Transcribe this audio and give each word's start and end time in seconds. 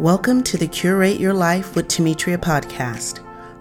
Welcome 0.00 0.42
to 0.44 0.56
the 0.56 0.66
Curate 0.66 1.20
Your 1.20 1.34
Life 1.34 1.76
with 1.76 1.88
Temetria 1.88 2.38
podcast, 2.38 3.18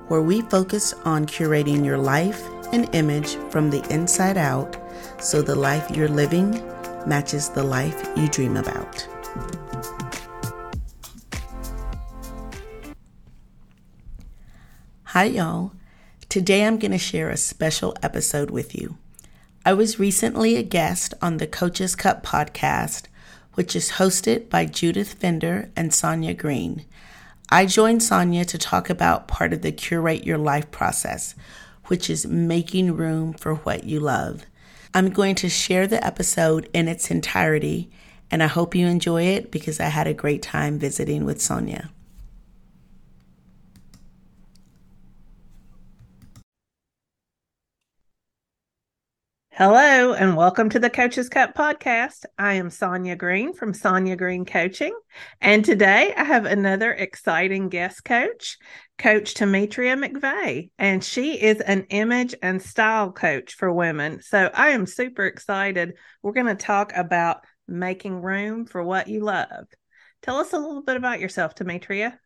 where 0.07 0.21
we 0.21 0.39
focus 0.43 0.93
on 1.03 1.25
curating 1.25 1.83
your 1.83 1.97
life 1.97 2.47
and 2.71 2.87
image 2.95 3.35
from 3.51 3.69
the 3.69 3.85
inside 3.93 4.37
out 4.37 4.77
so 5.19 5.41
the 5.41 5.53
life 5.53 5.91
you're 5.91 6.07
living 6.07 6.51
matches 7.05 7.49
the 7.49 7.61
life 7.61 8.07
you 8.15 8.29
dream 8.29 8.55
about. 8.55 9.05
Hi, 15.07 15.25
y'all. 15.25 15.73
Today 16.29 16.63
I'm 16.63 16.79
going 16.79 16.93
to 16.93 16.97
share 16.97 17.29
a 17.29 17.35
special 17.35 17.93
episode 18.01 18.49
with 18.49 18.73
you. 18.73 18.97
I 19.65 19.73
was 19.73 19.99
recently 19.99 20.55
a 20.55 20.63
guest 20.63 21.13
on 21.21 21.35
the 21.35 21.47
Coaches 21.47 21.97
Cup 21.97 22.25
podcast 22.25 23.07
which 23.59 23.75
is 23.75 23.91
hosted 23.91 24.47
by 24.47 24.63
Judith 24.63 25.15
Fender 25.15 25.69
and 25.75 25.93
Sonya 25.93 26.33
Green. 26.33 26.85
I 27.49 27.65
joined 27.65 28.01
Sonya 28.01 28.45
to 28.45 28.57
talk 28.57 28.89
about 28.89 29.27
part 29.27 29.51
of 29.51 29.63
the 29.63 29.73
Curate 29.73 30.25
Your 30.25 30.37
Life 30.37 30.71
process, 30.71 31.35
which 31.87 32.09
is 32.09 32.25
making 32.25 32.95
room 32.95 33.33
for 33.33 33.55
what 33.55 33.83
you 33.83 33.99
love. 33.99 34.45
I'm 34.93 35.09
going 35.09 35.35
to 35.35 35.49
share 35.49 35.87
the 35.87 36.01
episode 36.01 36.69
in 36.73 36.87
its 36.87 37.11
entirety, 37.11 37.91
and 38.31 38.41
I 38.41 38.47
hope 38.47 38.75
you 38.75 38.87
enjoy 38.87 39.23
it 39.23 39.51
because 39.51 39.81
I 39.81 39.87
had 39.87 40.07
a 40.07 40.13
great 40.13 40.41
time 40.41 40.79
visiting 40.79 41.25
with 41.25 41.41
Sonya. 41.41 41.89
Hello, 49.59 50.13
and 50.13 50.37
welcome 50.37 50.69
to 50.69 50.79
the 50.79 50.89
Coaches 50.89 51.27
Cup 51.27 51.53
podcast. 51.53 52.23
I 52.37 52.53
am 52.53 52.69
Sonya 52.69 53.17
Green 53.17 53.53
from 53.53 53.73
Sonya 53.73 54.15
Green 54.15 54.45
Coaching. 54.45 54.97
And 55.41 55.65
today 55.65 56.13
I 56.15 56.23
have 56.23 56.45
another 56.45 56.93
exciting 56.93 57.67
guest 57.67 58.05
coach, 58.05 58.57
Coach 58.97 59.33
Temetria 59.33 60.01
McVeigh. 60.01 60.69
And 60.79 61.03
she 61.03 61.33
is 61.33 61.59
an 61.59 61.87
image 61.89 62.35
and 62.41 62.61
style 62.61 63.11
coach 63.11 63.55
for 63.55 63.69
women. 63.69 64.21
So 64.21 64.49
I 64.53 64.69
am 64.69 64.85
super 64.85 65.25
excited. 65.25 65.95
We're 66.23 66.31
going 66.31 66.45
to 66.45 66.55
talk 66.55 66.93
about 66.95 67.43
making 67.67 68.21
room 68.21 68.65
for 68.65 68.81
what 68.81 69.09
you 69.09 69.25
love. 69.25 69.65
Tell 70.21 70.37
us 70.37 70.53
a 70.53 70.57
little 70.57 70.83
bit 70.83 70.95
about 70.95 71.19
yourself, 71.19 71.53
Temetria. 71.53 72.17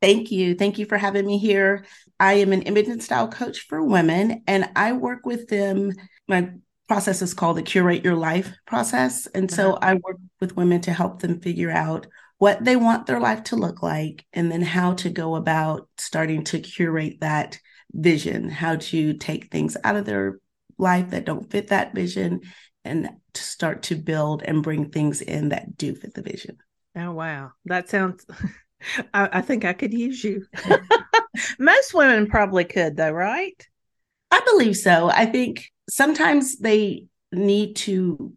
Thank 0.00 0.32
you. 0.32 0.56
Thank 0.56 0.78
you 0.78 0.86
for 0.86 0.98
having 0.98 1.26
me 1.26 1.38
here. 1.38 1.84
I 2.18 2.32
am 2.32 2.52
an 2.52 2.62
image 2.62 2.88
and 2.88 3.00
style 3.00 3.28
coach 3.28 3.68
for 3.68 3.84
women, 3.84 4.42
and 4.48 4.68
I 4.74 4.94
work 4.94 5.26
with 5.26 5.46
them. 5.46 5.92
My 6.26 6.50
process 6.92 7.22
is 7.22 7.32
called 7.32 7.56
the 7.56 7.62
curate 7.62 8.04
your 8.04 8.14
life 8.14 8.52
process. 8.66 9.26
And 9.28 9.50
so 9.50 9.72
uh-huh. 9.72 9.78
i 9.80 9.94
work 9.94 10.18
with 10.42 10.58
women 10.58 10.82
to 10.82 10.92
help 10.92 11.22
them 11.22 11.40
figure 11.40 11.70
out 11.70 12.06
what 12.36 12.62
they 12.62 12.76
want 12.76 13.06
their 13.06 13.18
life 13.18 13.44
to 13.44 13.56
look 13.56 13.82
like 13.82 14.26
and 14.34 14.52
then 14.52 14.60
how 14.60 14.92
to 14.92 15.08
go 15.08 15.36
about 15.36 15.88
starting 15.96 16.44
to 16.44 16.60
curate 16.60 17.20
that 17.20 17.58
vision 17.94 18.50
how 18.50 18.76
to 18.76 19.14
take 19.14 19.50
things 19.50 19.74
out 19.84 19.96
of 19.96 20.04
their 20.04 20.38
life 20.76 21.08
that 21.10 21.24
don't 21.24 21.50
fit 21.50 21.68
that 21.68 21.94
vision 21.94 22.40
and 22.84 23.08
to 23.32 23.42
start 23.42 23.84
to 23.84 23.94
build 23.94 24.42
and 24.42 24.62
bring 24.62 24.90
things 24.90 25.22
in 25.22 25.48
that 25.48 25.78
do 25.78 25.94
fit 25.94 26.12
the 26.12 26.20
vision. 26.20 26.58
Oh 26.94 27.12
wow. 27.12 27.52
That 27.64 27.88
sounds 27.88 28.26
I, 29.14 29.38
I 29.38 29.40
think 29.40 29.64
i 29.64 29.72
could 29.72 29.94
use 29.94 30.22
you. 30.22 30.44
Most 31.58 31.94
women 31.94 32.26
probably 32.26 32.64
could 32.64 32.98
though 32.98 33.12
right? 33.12 33.66
I 34.30 34.40
believe 34.40 34.76
so. 34.76 35.08
I 35.08 35.24
think 35.24 35.70
sometimes 35.92 36.56
they 36.56 37.06
need 37.32 37.76
to 37.76 38.32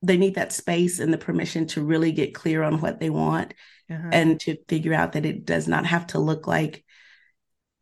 they 0.00 0.16
need 0.16 0.36
that 0.36 0.52
space 0.52 1.00
and 1.00 1.12
the 1.12 1.18
permission 1.18 1.66
to 1.66 1.82
really 1.82 2.12
get 2.12 2.34
clear 2.34 2.62
on 2.62 2.80
what 2.80 2.98
they 2.98 3.10
want 3.10 3.52
uh-huh. 3.90 4.08
and 4.12 4.40
to 4.40 4.56
figure 4.68 4.94
out 4.94 5.12
that 5.12 5.26
it 5.26 5.44
does 5.44 5.68
not 5.68 5.84
have 5.84 6.06
to 6.06 6.18
look 6.18 6.46
like 6.46 6.84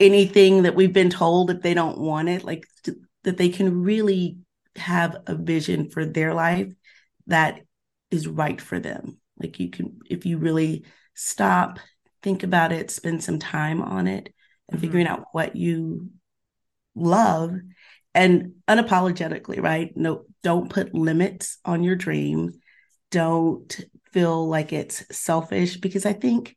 anything 0.00 0.64
that 0.64 0.74
we've 0.74 0.92
been 0.92 1.10
told 1.10 1.50
if 1.50 1.60
they 1.60 1.72
don't 1.74 1.98
want 1.98 2.28
it 2.28 2.42
like 2.42 2.66
to, 2.82 2.96
that 3.22 3.36
they 3.36 3.48
can 3.48 3.82
really 3.82 4.38
have 4.74 5.16
a 5.26 5.36
vision 5.36 5.88
for 5.88 6.04
their 6.04 6.34
life 6.34 6.72
that 7.28 7.60
is 8.10 8.26
right 8.26 8.60
for 8.60 8.80
them 8.80 9.18
like 9.38 9.60
you 9.60 9.70
can 9.70 10.00
if 10.10 10.26
you 10.26 10.38
really 10.38 10.84
stop 11.14 11.78
think 12.24 12.42
about 12.42 12.72
it 12.72 12.90
spend 12.90 13.22
some 13.22 13.38
time 13.38 13.80
on 13.80 14.08
it 14.08 14.34
and 14.68 14.78
mm-hmm. 14.78 14.86
figuring 14.86 15.06
out 15.06 15.26
what 15.30 15.54
you 15.54 16.10
love 16.96 17.52
and 18.16 18.54
unapologetically, 18.66 19.62
right? 19.62 19.94
No, 19.94 20.24
don't 20.42 20.70
put 20.70 20.94
limits 20.94 21.58
on 21.64 21.84
your 21.84 21.96
dream. 21.96 22.60
Don't 23.10 23.78
feel 24.12 24.48
like 24.48 24.72
it's 24.72 25.04
selfish 25.14 25.76
because 25.76 26.06
I 26.06 26.14
think 26.14 26.56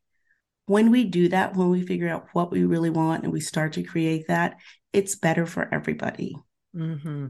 when 0.68 0.90
we 0.90 1.04
do 1.04 1.28
that, 1.30 1.56
when 1.56 1.70
we 1.70 1.86
figure 1.86 2.08
out 2.08 2.30
what 2.32 2.50
we 2.50 2.64
really 2.64 2.90
want 2.90 3.24
and 3.24 3.34
we 3.34 3.42
start 3.42 3.74
to 3.74 3.84
create 3.84 4.28
that, 4.30 4.56
it's 4.94 5.18
better 5.18 5.46
for 5.46 5.68
everybody. 5.74 6.38
Mm-hmm. 6.74 7.28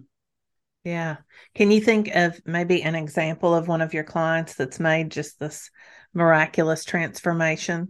Yeah. 0.83 1.17
Can 1.55 1.71
you 1.71 1.81
think 1.81 2.09
of 2.13 2.39
maybe 2.45 2.83
an 2.83 2.95
example 2.95 3.55
of 3.55 3.67
one 3.67 3.81
of 3.81 3.93
your 3.95 4.03
clients 4.03 4.53
that's 4.53 4.79
made 4.79 5.09
just 5.09 5.39
this 5.39 5.71
miraculous 6.13 6.85
transformation? 6.85 7.89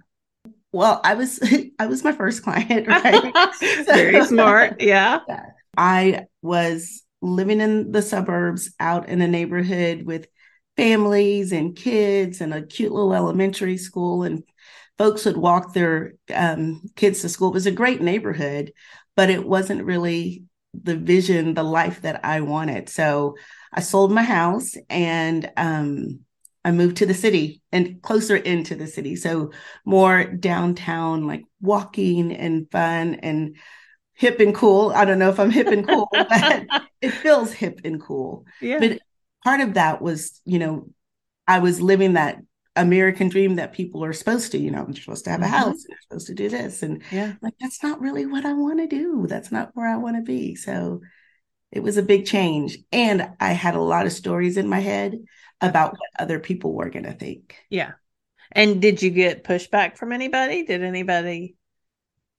Well, 0.72 1.02
I 1.04 1.16
was 1.16 1.40
I 1.80 1.88
was 1.88 2.04
my 2.04 2.14
first 2.14 2.44
client, 2.44 2.88
right? 2.88 3.54
Very 3.86 4.26
smart. 4.26 4.82
Yeah. 4.82 5.20
I 5.80 6.26
was 6.42 7.04
living 7.22 7.62
in 7.62 7.94
the 7.94 8.02
suburbs 8.02 8.72
out 8.82 9.08
in 9.08 9.22
a 9.22 9.28
neighborhood 9.30 10.04
with 10.04 10.28
families 10.76 11.54
and 11.54 11.74
kids 11.74 12.42
and 12.42 12.54
a 12.54 12.62
cute 12.62 12.92
little 12.92 13.14
elementary 13.14 13.78
school 13.78 14.24
and 14.24 14.44
folks 14.98 15.24
would 15.24 15.38
walk 15.38 15.74
their 15.74 16.16
um, 16.36 16.82
kids 16.98 17.22
to 17.22 17.30
school. 17.30 17.50
It 17.50 17.54
was 17.54 17.66
a 17.66 17.72
great 17.72 18.02
neighborhood 18.02 18.74
but 19.16 19.30
it 19.30 19.46
wasn't 19.46 19.84
really 19.84 20.44
the 20.74 20.96
vision 20.96 21.54
the 21.54 21.64
life 21.64 22.02
that 22.02 22.26
i 22.26 22.42
wanted. 22.42 22.90
So 22.90 23.38
i 23.74 23.80
sold 23.80 24.12
my 24.12 24.24
house 24.24 24.76
and 24.90 25.50
um, 25.56 26.20
i 26.66 26.72
moved 26.72 26.98
to 26.98 27.06
the 27.06 27.14
city 27.14 27.62
and 27.72 28.02
closer 28.02 28.36
into 28.36 28.76
the 28.76 28.88
city. 28.88 29.16
So 29.16 29.52
more 29.86 30.26
downtown 30.26 31.26
like 31.26 31.44
walking 31.62 32.34
and 32.34 32.70
fun 32.70 33.16
and 33.16 33.56
hip 34.20 34.42
and 34.42 34.54
cool. 34.54 34.92
I 34.94 35.06
don't 35.06 35.18
know 35.18 35.30
if 35.30 35.40
I'm 35.40 35.50
hip 35.50 35.68
and 35.68 35.88
cool, 35.88 36.10
but 36.12 36.66
it 37.02 37.12
feels 37.12 37.54
hip 37.54 37.80
and 37.86 38.02
cool. 38.02 38.46
Yeah. 38.62 38.80
But 38.80 39.00
part 39.46 39.62
of 39.62 39.76
that 39.76 40.02
was, 40.02 40.42
you 40.44 40.60
know, 40.60 40.90
I 41.48 41.60
was 41.60 41.82
living 41.82 42.14
that 42.14 42.38
American 42.76 43.30
dream 43.30 43.56
that 43.56 43.72
people 43.72 44.04
are 44.04 44.12
supposed 44.12 44.52
to, 44.52 44.58
you 44.58 44.72
know, 44.72 44.86
you're 44.86 45.02
supposed 45.02 45.24
to 45.24 45.32
have 45.32 45.40
mm-hmm. 45.40 45.54
a 45.54 45.58
house, 45.58 45.86
you're 45.88 45.98
supposed 46.02 46.28
to 46.28 46.34
do 46.34 46.50
this. 46.50 46.84
And 46.84 47.02
yeah, 47.12 47.36
like 47.42 47.54
that's 47.62 47.82
not 47.82 48.02
really 48.02 48.26
what 48.26 48.46
I 48.46 48.52
want 48.54 48.80
to 48.80 48.88
do. 48.88 49.26
That's 49.26 49.54
not 49.54 49.72
where 49.74 49.88
I 49.88 49.96
want 49.96 50.18
to 50.18 50.22
be. 50.22 50.56
So 50.56 51.00
it 51.72 51.82
was 51.82 51.96
a 51.96 52.04
big 52.04 52.26
change. 52.26 52.78
And 52.92 53.32
I 53.40 53.54
had 53.54 53.76
a 53.76 53.82
lot 53.82 54.06
of 54.06 54.12
stories 54.12 54.58
in 54.58 54.68
my 54.68 54.80
head 54.80 55.18
about 55.62 55.94
what 55.94 56.10
other 56.20 56.40
people 56.40 56.74
were 56.74 56.90
going 56.90 57.06
to 57.06 57.14
think. 57.14 57.56
Yeah. 57.70 57.92
And 58.52 58.82
did 58.82 59.02
you 59.02 59.12
get 59.12 59.46
pushback 59.46 59.96
from 59.96 60.12
anybody? 60.12 60.66
Did 60.66 60.84
anybody? 60.84 61.56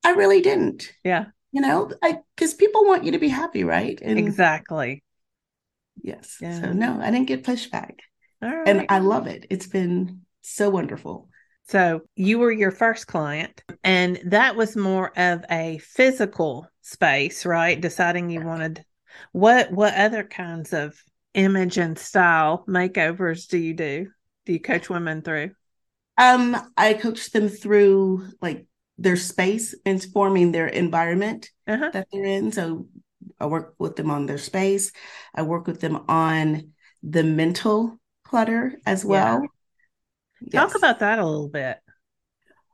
I 0.04 0.10
really 0.10 0.42
didn't. 0.42 0.92
Yeah 1.02 1.26
you 1.52 1.60
know 1.60 1.90
i 2.02 2.18
because 2.36 2.54
people 2.54 2.84
want 2.84 3.04
you 3.04 3.12
to 3.12 3.18
be 3.18 3.28
happy 3.28 3.64
right? 3.64 3.98
And 4.02 4.18
exactly. 4.18 5.02
Yes. 6.02 6.38
Yeah. 6.40 6.60
so 6.60 6.72
no 6.72 7.00
i 7.00 7.10
didn't 7.10 7.26
get 7.26 7.44
pushback 7.44 7.98
right. 8.40 8.66
and 8.66 8.86
i 8.88 8.98
love 8.98 9.26
it. 9.26 9.46
It's 9.50 9.66
been 9.66 10.22
so 10.42 10.70
wonderful. 10.70 11.28
So 11.68 12.00
you 12.16 12.38
were 12.38 12.50
your 12.50 12.72
first 12.72 13.06
client 13.06 13.62
and 13.84 14.20
that 14.26 14.56
was 14.56 14.76
more 14.76 15.16
of 15.18 15.44
a 15.50 15.78
physical 15.78 16.66
space 16.82 17.44
right? 17.46 17.80
Deciding 17.80 18.30
you 18.30 18.40
wanted 18.40 18.84
what 19.32 19.70
what 19.70 19.94
other 19.94 20.24
kinds 20.24 20.72
of 20.72 21.00
image 21.34 21.78
and 21.78 21.98
style 21.98 22.64
makeovers 22.68 23.48
do 23.48 23.58
you 23.58 23.74
do? 23.74 24.08
Do 24.46 24.52
you 24.52 24.60
coach 24.60 24.88
women 24.88 25.22
through? 25.22 25.50
Um 26.16 26.56
i 26.76 26.94
coach 26.94 27.30
them 27.30 27.48
through 27.48 28.28
like 28.40 28.66
their 29.00 29.16
space 29.16 29.74
and 29.86 30.04
forming 30.12 30.52
their 30.52 30.68
environment 30.68 31.50
uh-huh. 31.66 31.90
that 31.92 32.06
they're 32.12 32.24
in. 32.24 32.52
So 32.52 32.86
I 33.40 33.46
work 33.46 33.74
with 33.78 33.96
them 33.96 34.10
on 34.10 34.26
their 34.26 34.38
space. 34.38 34.92
I 35.34 35.42
work 35.42 35.66
with 35.66 35.80
them 35.80 36.04
on 36.08 36.72
the 37.02 37.24
mental 37.24 37.98
clutter 38.24 38.74
as 38.84 39.04
well. 39.04 39.42
Yeah. 40.42 40.60
Talk 40.60 40.70
yes. 40.70 40.78
about 40.78 40.98
that 41.00 41.18
a 41.18 41.24
little 41.24 41.48
bit. 41.48 41.78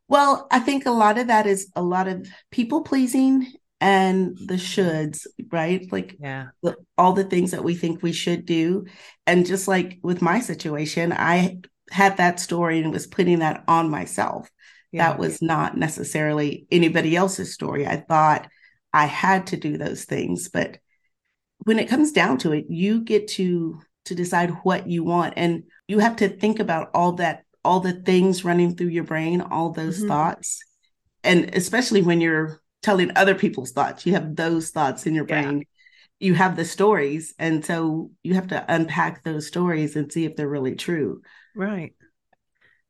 Well, 0.09 0.47
I 0.51 0.59
think 0.59 0.87
a 0.87 0.91
lot 0.91 1.19
of 1.19 1.29
that 1.29 1.47
is 1.47 1.71
a 1.75 1.83
lot 1.83 2.09
of 2.09 2.29
people 2.51 2.83
pleasing 2.83 3.53
and 3.81 4.37
the 4.39 4.55
shoulds, 4.55 5.27
right? 5.51 5.87
Like 5.91 6.17
yeah. 6.21 6.49
The, 6.63 6.77
all 6.99 7.13
the 7.13 7.25
things 7.25 7.53
that 7.53 7.65
we 7.65 7.75
think 7.75 8.03
we 8.03 8.13
should 8.13 8.47
do. 8.47 8.87
And 9.27 9.47
just 9.47 9.69
like 9.69 9.99
with 10.03 10.23
my 10.23 10.41
situation, 10.41 11.13
I 11.13 11.59
had 11.91 12.17
that 12.17 12.41
story 12.41 12.81
and 12.81 12.93
was 12.93 13.07
putting 13.07 13.41
that 13.41 13.65
on 13.69 13.91
myself. 13.91 14.51
Yeah. 14.97 15.11
That 15.11 15.19
was 15.19 15.43
not 15.43 15.77
necessarily 15.77 16.67
anybody 16.71 17.15
else's 17.15 17.53
story. 17.53 17.87
I 17.87 17.97
thought 17.97 18.49
I 18.93 19.07
had 19.07 19.49
to 19.49 19.57
do 19.57 19.77
those 19.77 20.05
things, 20.05 20.49
but 20.49 20.79
when 21.65 21.79
it 21.79 21.89
comes 21.89 22.13
down 22.13 22.39
to 22.39 22.53
it, 22.53 22.67
you 22.69 23.01
get 23.03 23.29
to 23.29 23.81
to 24.07 24.15
decide 24.15 24.51
what 24.63 24.87
you 24.87 25.03
want 25.03 25.35
and 25.37 25.65
you 25.89 25.99
have 25.99 26.17
to 26.17 26.29
think 26.29 26.61
about 26.61 26.91
all 26.95 27.13
that 27.13 27.43
all 27.65 27.81
the 27.81 27.93
things 27.93 28.45
running 28.45 28.77
through 28.77 28.87
your 28.87 29.03
brain, 29.03 29.41
all 29.41 29.71
those 29.73 30.03
Mhm. 30.03 30.09
thoughts. 30.09 30.63
And 31.25 31.53
especially 31.55 32.03
when 32.03 32.21
you're 32.21 32.63
telling 32.83 33.11
other 33.17 33.35
people's 33.35 33.73
thoughts, 33.73 34.07
you 34.07 34.13
have 34.13 34.37
those 34.37 34.71
thoughts 34.71 35.07
in 35.07 35.15
your 35.15 35.27
Yeah. 35.29 35.43
brain. 35.43 35.67
You 36.21 36.35
have 36.35 36.55
the 36.55 36.65
stories. 36.65 37.35
And 37.39 37.65
so 37.65 38.13
you 38.23 38.35
have 38.35 38.47
to 38.49 38.65
unpack 38.69 39.25
those 39.25 39.49
stories 39.49 39.97
and 39.97 40.11
see 40.13 40.25
if 40.25 40.37
they're 40.37 40.49
really 40.49 40.77
true. 40.77 41.23
Right. 41.57 41.95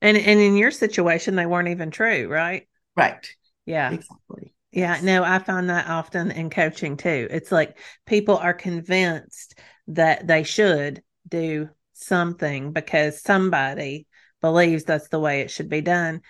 And 0.07 0.17
and 0.17 0.39
in 0.39 0.57
your 0.57 0.71
situation, 0.71 1.35
they 1.35 1.47
weren't 1.47 1.67
even 1.67 1.91
true, 1.91 2.29
right? 2.29 2.69
Right. 2.97 3.29
Yeah. 3.65 3.93
Exactly. 3.93 4.55
Yeah, 4.71 5.01
no, 5.03 5.25
I 5.25 5.41
find 5.41 5.69
that 5.69 5.89
often 5.89 6.31
in 6.31 6.49
coaching 6.49 6.97
too. 6.97 7.27
It's 7.29 7.51
like 7.51 7.77
people 8.07 8.37
are 8.37 8.55
convinced 8.55 9.59
that 9.89 10.29
they 10.29 10.45
should 10.45 11.03
do 11.27 11.71
something 11.95 12.73
because 12.73 13.21
somebody 13.21 14.07
believes 14.41 14.85
that's 14.85 15.09
the 15.09 15.19
way 15.19 15.41
it 15.41 15.51
should 15.51 15.69
be 15.69 15.81
done. 15.81 16.21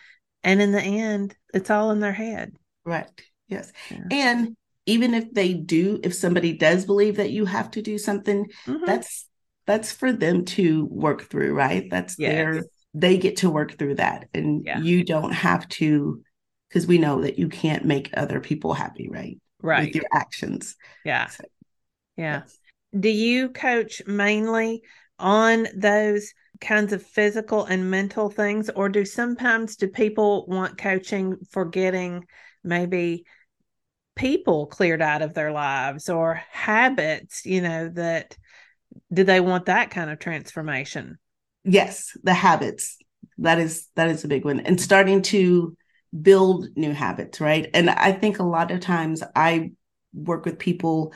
And 0.42 0.62
in 0.62 0.72
the 0.72 0.80
end, 0.80 1.36
it's 1.52 1.70
all 1.70 1.90
in 1.90 2.00
their 2.00 2.12
head. 2.12 2.54
Right. 2.84 3.08
Yes. 3.46 3.72
Yeah. 3.90 3.98
And 4.10 4.56
even 4.86 5.12
if 5.12 5.34
they 5.34 5.52
do, 5.52 6.00
if 6.02 6.14
somebody 6.14 6.54
does 6.54 6.86
believe 6.86 7.16
that 7.16 7.30
you 7.30 7.44
have 7.44 7.72
to 7.72 7.82
do 7.82 7.98
something, 7.98 8.46
Mhm. 8.66 8.86
that's 8.86 9.28
that's 9.66 9.92
for 9.92 10.12
them 10.12 10.46
to 10.46 10.86
work 10.86 11.28
through, 11.28 11.52
right? 11.52 11.90
That's 11.90 12.16
their 12.16 12.54
Yes. 12.54 12.64
They 12.96 13.18
get 13.18 13.36
to 13.36 13.50
work 13.50 13.78
through 13.78 13.96
that. 13.96 14.26
And 14.32 14.64
Yeah. 14.64 14.80
you 14.80 15.04
don't 15.04 15.32
have 15.32 15.68
to 15.68 16.22
because 16.68 16.86
we 16.86 16.98
know 16.98 17.22
that 17.22 17.38
you 17.38 17.48
can't 17.48 17.84
make 17.84 18.10
other 18.14 18.40
people 18.40 18.74
happy, 18.74 19.08
right? 19.08 19.38
Right. 19.62 19.86
With 19.86 19.94
your 19.94 20.06
actions. 20.12 20.76
Yeah. 21.04 21.26
So, 21.28 21.44
Yeah. 22.16 22.40
yes. 22.40 22.58
Do 22.98 23.08
you 23.08 23.50
coach 23.50 24.02
mainly 24.06 24.82
on 25.18 25.68
those 25.76 26.32
kinds 26.60 26.92
of 26.92 27.02
physical 27.02 27.64
and 27.64 27.90
mental 27.90 28.30
things, 28.30 28.70
or 28.70 28.88
do 28.88 29.04
sometimes 29.04 29.76
do 29.76 29.88
people 29.88 30.46
want 30.46 30.78
coaching 30.78 31.36
for 31.50 31.66
getting 31.66 32.24
maybe 32.64 33.24
people 34.14 34.66
cleared 34.66 35.02
out 35.02 35.20
of 35.20 35.34
their 35.34 35.52
lives 35.52 36.08
or 36.08 36.42
habits, 36.50 37.44
you 37.44 37.60
know, 37.60 37.90
that 37.90 38.36
do 39.12 39.24
they 39.24 39.40
want 39.40 39.66
that 39.66 39.90
kind 39.90 40.10
of 40.10 40.18
transformation? 40.18 41.18
Yes, 41.66 42.16
the 42.22 42.34
habits. 42.34 42.96
That 43.38 43.58
is 43.58 43.88
that 43.96 44.08
is 44.08 44.24
a 44.24 44.28
big 44.28 44.44
one. 44.44 44.60
And 44.60 44.80
starting 44.80 45.22
to 45.22 45.76
build 46.22 46.68
new 46.76 46.92
habits, 46.92 47.40
right? 47.40 47.68
And 47.74 47.90
I 47.90 48.12
think 48.12 48.38
a 48.38 48.44
lot 48.44 48.70
of 48.70 48.80
times 48.80 49.22
I 49.34 49.72
work 50.14 50.44
with 50.46 50.58
people 50.58 51.12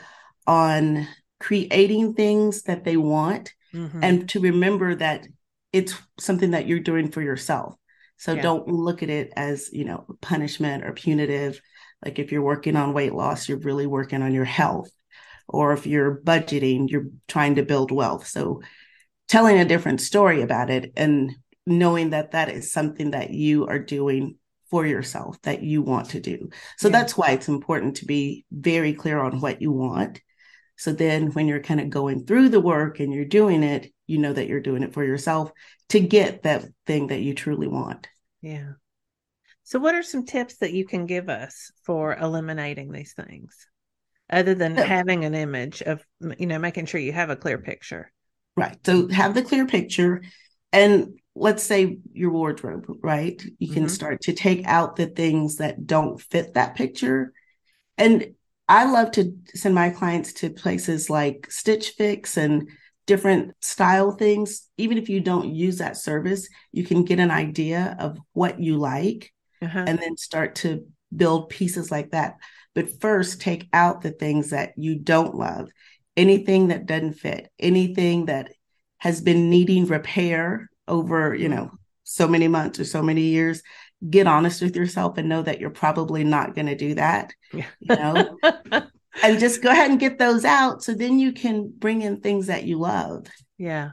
on 0.47 1.07
creating 1.39 2.15
things 2.15 2.63
that 2.65 2.85
they 2.85 2.97
want 2.97 3.55
Mhm. 3.73 4.03
and 4.03 4.29
to 4.31 4.41
remember 4.41 4.95
that 4.97 5.27
it's 5.73 5.95
something 6.19 6.51
that 6.51 6.67
you're 6.67 6.81
doing 6.81 7.11
for 7.11 7.23
yourself. 7.23 7.77
So 8.19 8.35
Yeah. 8.35 8.43
don't 8.43 8.69
look 8.69 9.03
at 9.03 9.09
it 9.09 9.33
as, 9.37 9.71
you 9.73 9.85
know, 9.85 10.05
punishment 10.21 10.85
or 10.85 10.93
punitive. 10.93 11.61
Like 12.05 12.19
if 12.19 12.33
you're 12.33 12.43
working 12.43 12.77
on 12.77 12.93
weight 12.93 13.15
loss, 13.15 13.49
you're 13.49 13.59
really 13.59 13.87
working 13.87 14.21
on 14.21 14.35
your 14.35 14.45
health. 14.45 14.91
Or 15.49 15.73
if 15.73 15.87
you're 15.87 16.21
budgeting, 16.21 16.91
you're 16.91 17.07
trying 17.29 17.55
to 17.55 17.63
build 17.63 17.91
wealth. 17.93 18.27
So 18.27 18.61
telling 19.31 19.59
a 19.59 19.65
different 19.67 20.03
story 20.03 20.43
about 20.43 20.71
it 20.71 20.93
and 20.97 21.33
knowing 21.67 22.11
that 22.11 22.33
that 22.33 22.51
is 22.51 22.73
something 22.73 23.13
that 23.13 23.31
you 23.31 23.67
are 23.69 23.81
doing 23.81 24.37
for 24.71 24.87
yourself 24.87 25.41
that 25.43 25.63
you 25.63 25.83
want 25.83 26.11
to 26.11 26.21
do. 26.21 26.51
So 26.79 26.91
Yeah. 26.91 26.93
that's 26.93 27.17
why 27.17 27.33
it's 27.33 27.49
important 27.49 27.97
to 27.99 28.07
be 28.07 28.47
very 28.53 28.95
clear 28.95 29.21
on 29.21 29.41
what 29.41 29.63
you 29.63 29.73
want. 29.73 30.21
So 30.77 30.93
then 30.93 31.33
when 31.33 31.49
you're 31.49 31.63
kind 31.63 31.81
of 31.81 31.91
going 31.91 32.27
through 32.27 32.51
the 32.51 32.61
work 32.61 33.01
and 33.01 33.13
you're 33.15 33.25
doing 33.25 33.63
it, 33.63 33.93
you 34.07 34.19
know 34.19 34.33
that 34.33 34.49
you're 34.49 34.61
doing 34.61 34.83
it 34.83 34.95
for 34.95 35.05
yourself 35.05 35.53
to 35.91 36.01
get 36.01 36.45
that 36.45 36.65
thing 36.87 37.09
that 37.09 37.21
you 37.23 37.35
truly 37.35 37.69
want. 37.69 38.09
yeah. 38.43 38.73
So, 39.65 39.79
what 39.79 39.95
are 39.95 40.03
some 40.03 40.27
tips 40.27 40.59
that 40.59 40.73
you 40.73 40.85
can 40.85 41.07
give 41.07 41.29
us 41.29 41.71
for 41.85 42.17
eliminating 42.17 42.93
these 42.93 43.13
things, 43.15 43.69
other 44.29 44.55
than 44.55 44.77
having 44.77 45.25
an 45.25 45.35
image 45.35 45.83
of, 45.83 46.05
you 46.39 46.47
know, 46.47 46.59
making 46.59 46.87
sure 46.87 47.01
you 47.01 47.13
have 47.13 47.31
a 47.31 47.37
clear 47.37 47.59
picture? 47.59 48.13
Right. 48.61 48.79
So 48.85 49.09
have 49.09 49.35
the 49.35 49.43
clear 49.43 49.67
picture 49.67 50.23
and 50.73 51.19
let's 51.35 51.63
say 51.63 51.99
your 52.13 52.31
wardrobe, 52.31 52.87
right? 53.03 53.43
You 53.59 53.69
can 53.73 53.85
Mhm. 53.85 53.91
start 53.91 54.21
to 54.23 54.33
take 54.33 54.67
out 54.67 54.97
the 54.97 55.07
things 55.07 55.57
that 55.57 55.87
don't 55.87 56.21
fit 56.21 56.55
that 56.55 56.75
picture. 56.75 57.33
And 57.97 58.35
I 58.69 58.85
love 58.91 59.13
to 59.13 59.33
send 59.55 59.75
my 59.75 59.91
clients 59.91 60.33
to 60.35 60.51
places 60.51 61.11
like 61.11 61.51
Stitch 61.51 61.91
Fix 61.91 62.37
and 62.37 62.69
different 63.07 63.55
style 63.61 64.13
things. 64.13 64.69
Even 64.77 64.99
if 64.99 65.09
you 65.09 65.21
don't 65.21 65.55
use 65.55 65.79
that 65.79 65.97
service, 65.97 66.49
you 66.73 66.85
can 66.85 67.05
get 67.05 67.19
an 67.19 67.31
idea 67.31 67.97
of 67.99 68.19
what 68.33 68.61
you 68.61 68.77
like 68.77 69.33
Uh-huh. 69.63 69.85
and 69.87 69.99
then 69.99 70.17
start 70.17 70.55
to 70.57 70.87
build 71.15 71.49
pieces 71.49 71.91
like 71.91 72.11
that. 72.11 72.37
But 72.75 73.01
first, 73.01 73.41
take 73.41 73.69
out 73.73 74.03
the 74.03 74.13
things 74.13 74.51
that 74.51 74.75
you 74.77 74.97
don't 74.97 75.35
love, 75.35 75.71
anything 76.17 76.69
that 76.69 76.87
doesn't 76.87 77.15
fit, 77.15 77.51
anything 77.59 78.27
that 78.27 78.53
has 78.99 79.21
been 79.21 79.51
needing 79.51 79.87
repair 79.87 80.71
over, 80.87 81.35
you 81.35 81.49
know, 81.49 81.71
so 82.05 82.27
many 82.29 82.49
months 82.49 82.79
or 82.79 82.85
so 82.85 83.03
many 83.03 83.23
years. 83.23 83.63
Get 84.09 84.27
honest 84.27 84.63
with 84.63 84.77
yourself 84.77 85.19
and 85.19 85.29
know 85.29 85.43
that 85.43 85.61
you're 85.61 85.71
probably 85.71 86.25
not 86.25 86.55
going 86.55 86.67
to 86.67 86.75
do 86.75 86.95
that, 86.95 87.33
you 87.53 87.65
know, 87.89 88.39
and 89.23 89.39
just 89.39 89.63
go 89.63 89.71
ahead 89.71 89.91
and 89.91 90.01
get 90.01 90.19
those 90.19 90.45
out. 90.45 90.83
So 90.83 90.95
then 90.95 91.19
you 91.19 91.33
can 91.33 91.73
bring 91.77 92.03
in 92.03 92.21
things 92.21 92.47
that 92.47 92.65
you 92.65 92.79
love. 92.79 93.27
yeah. 93.59 93.91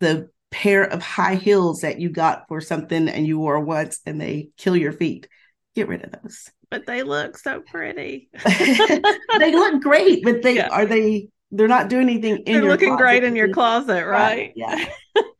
The 0.00 0.30
pair 0.50 0.84
of 0.84 1.02
high 1.02 1.34
heels 1.34 1.80
that 1.80 1.98
you 1.98 2.08
got 2.08 2.46
for 2.46 2.60
something 2.60 3.08
and 3.08 3.26
you 3.26 3.40
wore 3.40 3.58
once 3.58 4.00
and 4.06 4.20
they 4.20 4.50
kill 4.56 4.76
your 4.76 4.92
feet. 4.92 5.28
Get 5.74 5.88
rid 5.88 6.04
of 6.04 6.12
those. 6.22 6.48
But 6.74 6.86
they 6.86 7.04
look 7.04 7.38
so 7.38 7.60
pretty. 7.60 8.28
they 8.44 9.52
look 9.52 9.80
great, 9.80 10.24
but 10.24 10.42
they 10.42 10.56
Yeah. 10.56 10.68
are 10.70 10.84
they 10.86 11.28
they're 11.52 11.68
not 11.68 11.88
doing 11.88 12.08
anything 12.08 12.38
in 12.38 12.44
They're 12.46 12.62
your 12.62 12.72
looking 12.72 12.96
great 12.96 13.22
in 13.22 13.36
your 13.36 13.48
closet, 13.48 14.04
right? 14.04 14.52
Yeah. 14.56 14.84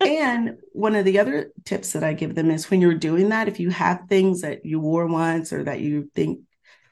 and 0.07 0.59
one 0.71 0.95
of 0.95 1.05
the 1.05 1.19
other 1.19 1.51
tips 1.65 1.93
that 1.95 2.05
I 2.05 2.13
give 2.13 2.37
them 2.37 2.53
is 2.53 2.71
when 2.71 2.81
you're 2.81 2.95
doing 2.95 3.31
that, 3.31 3.49
if 3.49 3.59
you 3.59 3.71
have 3.71 4.03
things 4.09 4.43
that 4.43 4.65
you 4.65 4.79
wore 4.79 5.09
once 5.09 5.53
or 5.53 5.65
that 5.65 5.81
you 5.81 6.09
think, 6.15 6.39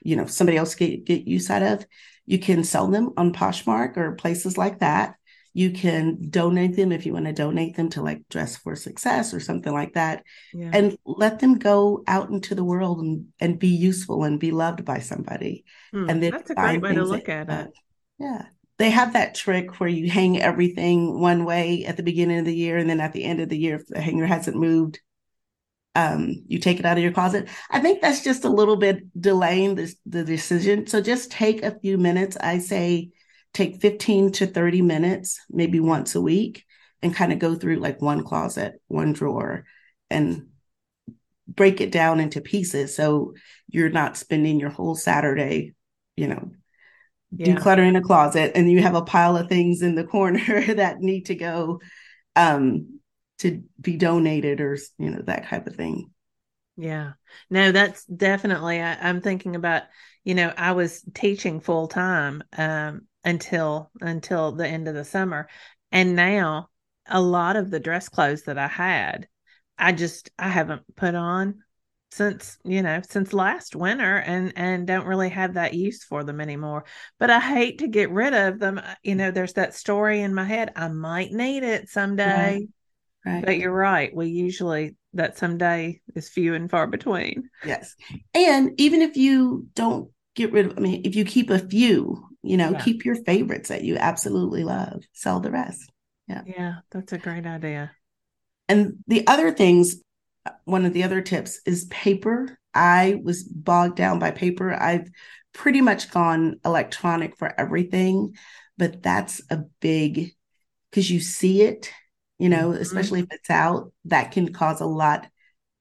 you 0.03 0.17
know, 0.17 0.27
somebody 0.27 0.59
else 0.59 0.75
get 0.75 1.05
get 1.05 1.29
use 1.29 1.49
out 1.51 1.63
of, 1.63 1.87
you 2.27 2.41
can 2.41 2.65
sell 2.65 2.89
them 2.89 3.11
on 3.17 3.33
Poshmark 3.33 3.97
or 3.97 4.17
places 4.17 4.59
like 4.59 4.81
that. 4.81 5.15
You 5.55 5.71
can 5.73 6.31
donate 6.31 6.77
them 6.77 6.93
if 6.93 7.05
you 7.05 7.13
want 7.13 7.27
to 7.27 7.33
donate 7.33 7.77
them 7.77 7.91
to 7.91 8.03
like 8.03 8.23
Dress 8.31 8.57
for 8.57 8.75
Success 8.75 9.35
or 9.35 9.41
something 9.41 9.73
like 9.73 9.95
that 9.95 10.25
Yeah. 10.55 10.71
and 10.73 10.97
let 11.05 11.41
them 11.41 11.59
go 11.59 12.03
out 12.07 12.31
into 12.31 12.55
the 12.55 12.65
world 12.65 13.01
and, 13.01 13.27
and 13.39 13.59
be 13.59 13.69
useful 13.69 14.25
and 14.25 14.41
be 14.41 14.51
loved 14.51 14.85
by 14.85 15.01
somebody. 15.01 15.65
Hmm, 15.93 16.09
And 16.09 16.23
then 16.23 16.31
that's 16.33 16.51
a 16.51 16.55
great 16.55 16.81
way 16.81 16.95
to 16.95 17.05
look 17.05 17.29
at 17.29 17.51
it. 17.51 17.71
Yeah. 18.19 18.47
They 18.79 18.91
have 18.91 19.13
that 19.13 19.35
trick 19.35 19.79
where 19.79 19.89
you 19.89 20.11
hang 20.11 20.41
everything 20.41 21.21
one 21.21 21.45
way 21.45 21.85
at 21.85 21.97
the 21.97 22.03
beginning 22.03 22.39
of 22.39 22.47
the 22.47 22.57
year, 22.57 22.79
and 22.79 22.89
then 22.89 23.01
at 23.01 23.13
the 23.13 23.23
end 23.23 23.41
of 23.41 23.49
the 23.49 23.59
year, 23.59 23.77
if 23.77 23.87
the 23.87 24.01
hanger 24.01 24.27
hasn't 24.27 24.57
moved, 24.57 24.99
um, 25.95 26.43
you 26.49 26.59
take 26.59 26.79
it 26.81 26.87
out 26.87 26.97
of 26.97 27.03
your 27.03 27.13
closet. 27.13 27.49
I 27.71 27.81
think 27.81 28.01
that's 28.01 28.25
just 28.25 28.45
a 28.45 28.49
little 28.49 28.77
bit 28.77 29.05
delaying 29.21 29.75
the, 29.75 29.95
the 30.07 30.25
decision. 30.25 30.87
So 30.87 31.01
just 31.03 31.31
take 31.31 31.63
a 31.63 31.79
few 31.81 31.99
minutes. 31.99 32.37
I 32.41 32.59
say 32.59 33.11
take 33.55 33.81
15 33.81 34.33
to 34.33 34.47
30 34.47 34.83
minutes, 34.83 35.41
maybe 35.51 35.81
once 35.81 36.15
a 36.15 36.21
week, 36.21 36.65
and 37.03 37.15
kind 37.15 37.33
of 37.33 37.39
go 37.39 37.55
through 37.55 37.77
like 37.77 38.01
one 38.03 38.25
closet, 38.25 38.81
one 38.89 39.13
drawer, 39.13 39.65
and 40.11 40.49
break 41.49 41.81
it 41.81 41.91
down 41.93 42.21
into 42.21 42.41
pieces. 42.41 42.95
So 42.97 43.35
you're 43.69 43.91
not 43.91 44.17
spending 44.17 44.61
your 44.61 44.71
whole 44.71 44.95
Saturday, 44.95 45.75
you 46.17 46.29
know, 46.29 46.51
Yeah. 47.37 47.67
decluttering 47.75 47.97
a 47.99 48.03
closet 48.03 48.53
and 48.55 48.71
you 48.71 48.83
have 48.83 48.95
a 48.95 49.03
pile 49.03 49.37
of 49.37 49.49
things 49.49 49.83
in 49.83 49.97
the 49.97 50.05
corner 50.05 50.75
that 50.75 51.01
need 51.01 51.27
to 51.27 51.35
go 51.35 51.81
um 52.37 53.01
to 53.39 53.63
be 53.81 53.97
donated 53.97 54.61
or 54.61 54.79
you 54.99 55.11
know 55.11 55.23
that 55.23 55.47
type 55.47 55.67
of 55.67 55.77
thing 55.77 56.11
Yeah. 56.77 57.13
No, 57.51 57.71
that's 57.73 58.05
definitely 58.07 58.81
I, 58.81 58.95
I'm 59.09 59.21
thinking 59.21 59.57
about, 59.57 59.85
you 60.25 60.35
know, 60.35 60.53
I 60.57 60.73
was 60.73 61.05
teaching 61.15 61.61
full 61.61 61.89
time 61.89 62.43
um 62.57 63.07
until 63.25 63.91
until 64.01 64.53
the 64.53 64.67
end 64.67 64.89
of 64.89 64.95
the 64.95 65.05
summer. 65.05 65.49
And 65.91 66.17
now 66.17 66.69
a 67.07 67.21
lot 67.21 67.57
of 67.57 67.71
the 67.71 67.81
dress 67.81 68.09
clothes 68.09 68.43
that 68.45 68.59
I 68.59 68.69
had, 68.69 69.29
I 69.79 69.93
just 69.93 70.31
I 70.39 70.49
haven't 70.49 70.83
put 70.97 71.15
on 71.15 71.63
since, 72.11 72.59
you 72.65 72.83
know, 72.83 73.01
since 73.09 73.33
last 73.33 73.75
winter 73.75 74.17
and 74.19 74.53
and 74.57 74.87
don't 74.87 75.07
really 75.07 75.31
have 75.31 75.55
that 75.55 75.75
use 75.75 76.05
for 76.05 76.25
them 76.25 76.41
anymore. 76.41 76.85
But 77.19 77.31
I 77.31 77.41
hate 77.41 77.79
to 77.79 77.89
get 77.89 78.11
rid 78.11 78.35
of 78.35 78.59
them. 78.59 78.81
You 79.03 79.15
know, 79.15 79.31
there's 79.31 79.55
that 79.55 79.75
story 79.75 80.21
in 80.21 80.35
my 80.35 80.45
head. 80.45 80.73
I 80.77 80.89
might 80.89 81.33
need 81.33 81.63
it 81.63 81.89
someday. 81.89 82.67
right 83.25 83.45
But 83.45 83.59
you're 83.59 83.73
right. 83.73 84.15
We 84.15 84.29
usually 84.29 84.97
that 85.15 85.39
someday 85.39 86.01
is 86.15 86.29
few 86.29 86.55
and 86.55 86.71
far 86.71 86.87
between. 86.87 87.49
yes 87.65 87.95
and 88.35 88.73
even 88.79 89.03
if 89.03 89.17
you 89.17 89.67
don't 89.75 90.11
get 90.35 90.53
rid 90.53 90.67
of 90.67 90.79
i 90.79 90.81
mean 90.81 91.03
if 91.05 91.15
you 91.15 91.25
keep 91.25 91.51
a 91.51 91.59
few 91.59 92.29
you 92.43 92.57
know 92.57 92.71
Yeah. 92.71 92.81
keep 92.81 93.05
your 93.05 93.17
favorites 93.25 93.69
that 93.69 93.85
you 93.85 93.97
absolutely 93.97 94.65
love 94.65 95.05
sell 95.13 95.41
the 95.41 95.51
rest 95.51 95.91
Yeah, 96.29 96.43
Yeah. 96.47 96.75
that's 96.91 97.13
a 97.13 97.19
great 97.19 97.47
idea. 97.47 97.93
And 98.69 98.99
the 99.07 99.27
other 99.27 99.51
things, 99.51 99.97
one 100.65 100.87
of 100.87 100.93
the 100.93 101.05
other 101.05 101.21
tips 101.21 101.61
is 101.67 101.85
paper. 101.87 102.59
I 102.73 103.21
was 103.23 103.43
bogged 103.45 103.97
down 103.97 104.19
by 104.19 104.31
paper. 104.31 104.73
I've 104.73 105.09
pretty 105.53 105.81
much 105.81 106.11
gone 106.11 106.61
electronic 106.65 107.37
for 107.37 107.53
everything, 107.61 108.35
but 108.79 109.03
that's 109.03 109.43
a 109.51 109.59
big 109.81 110.35
because 110.91 111.11
you 111.11 111.21
see 111.21 111.63
it, 111.63 111.91
you 112.39 112.49
know, 112.49 112.71
mm-hmm. 112.71 112.81
especially 112.83 113.21
if 113.21 113.27
it's 113.31 113.51
out, 113.51 113.93
that 114.07 114.31
can 114.33 114.53
cause 114.53 114.81
a 114.81 114.87
lot 114.87 115.27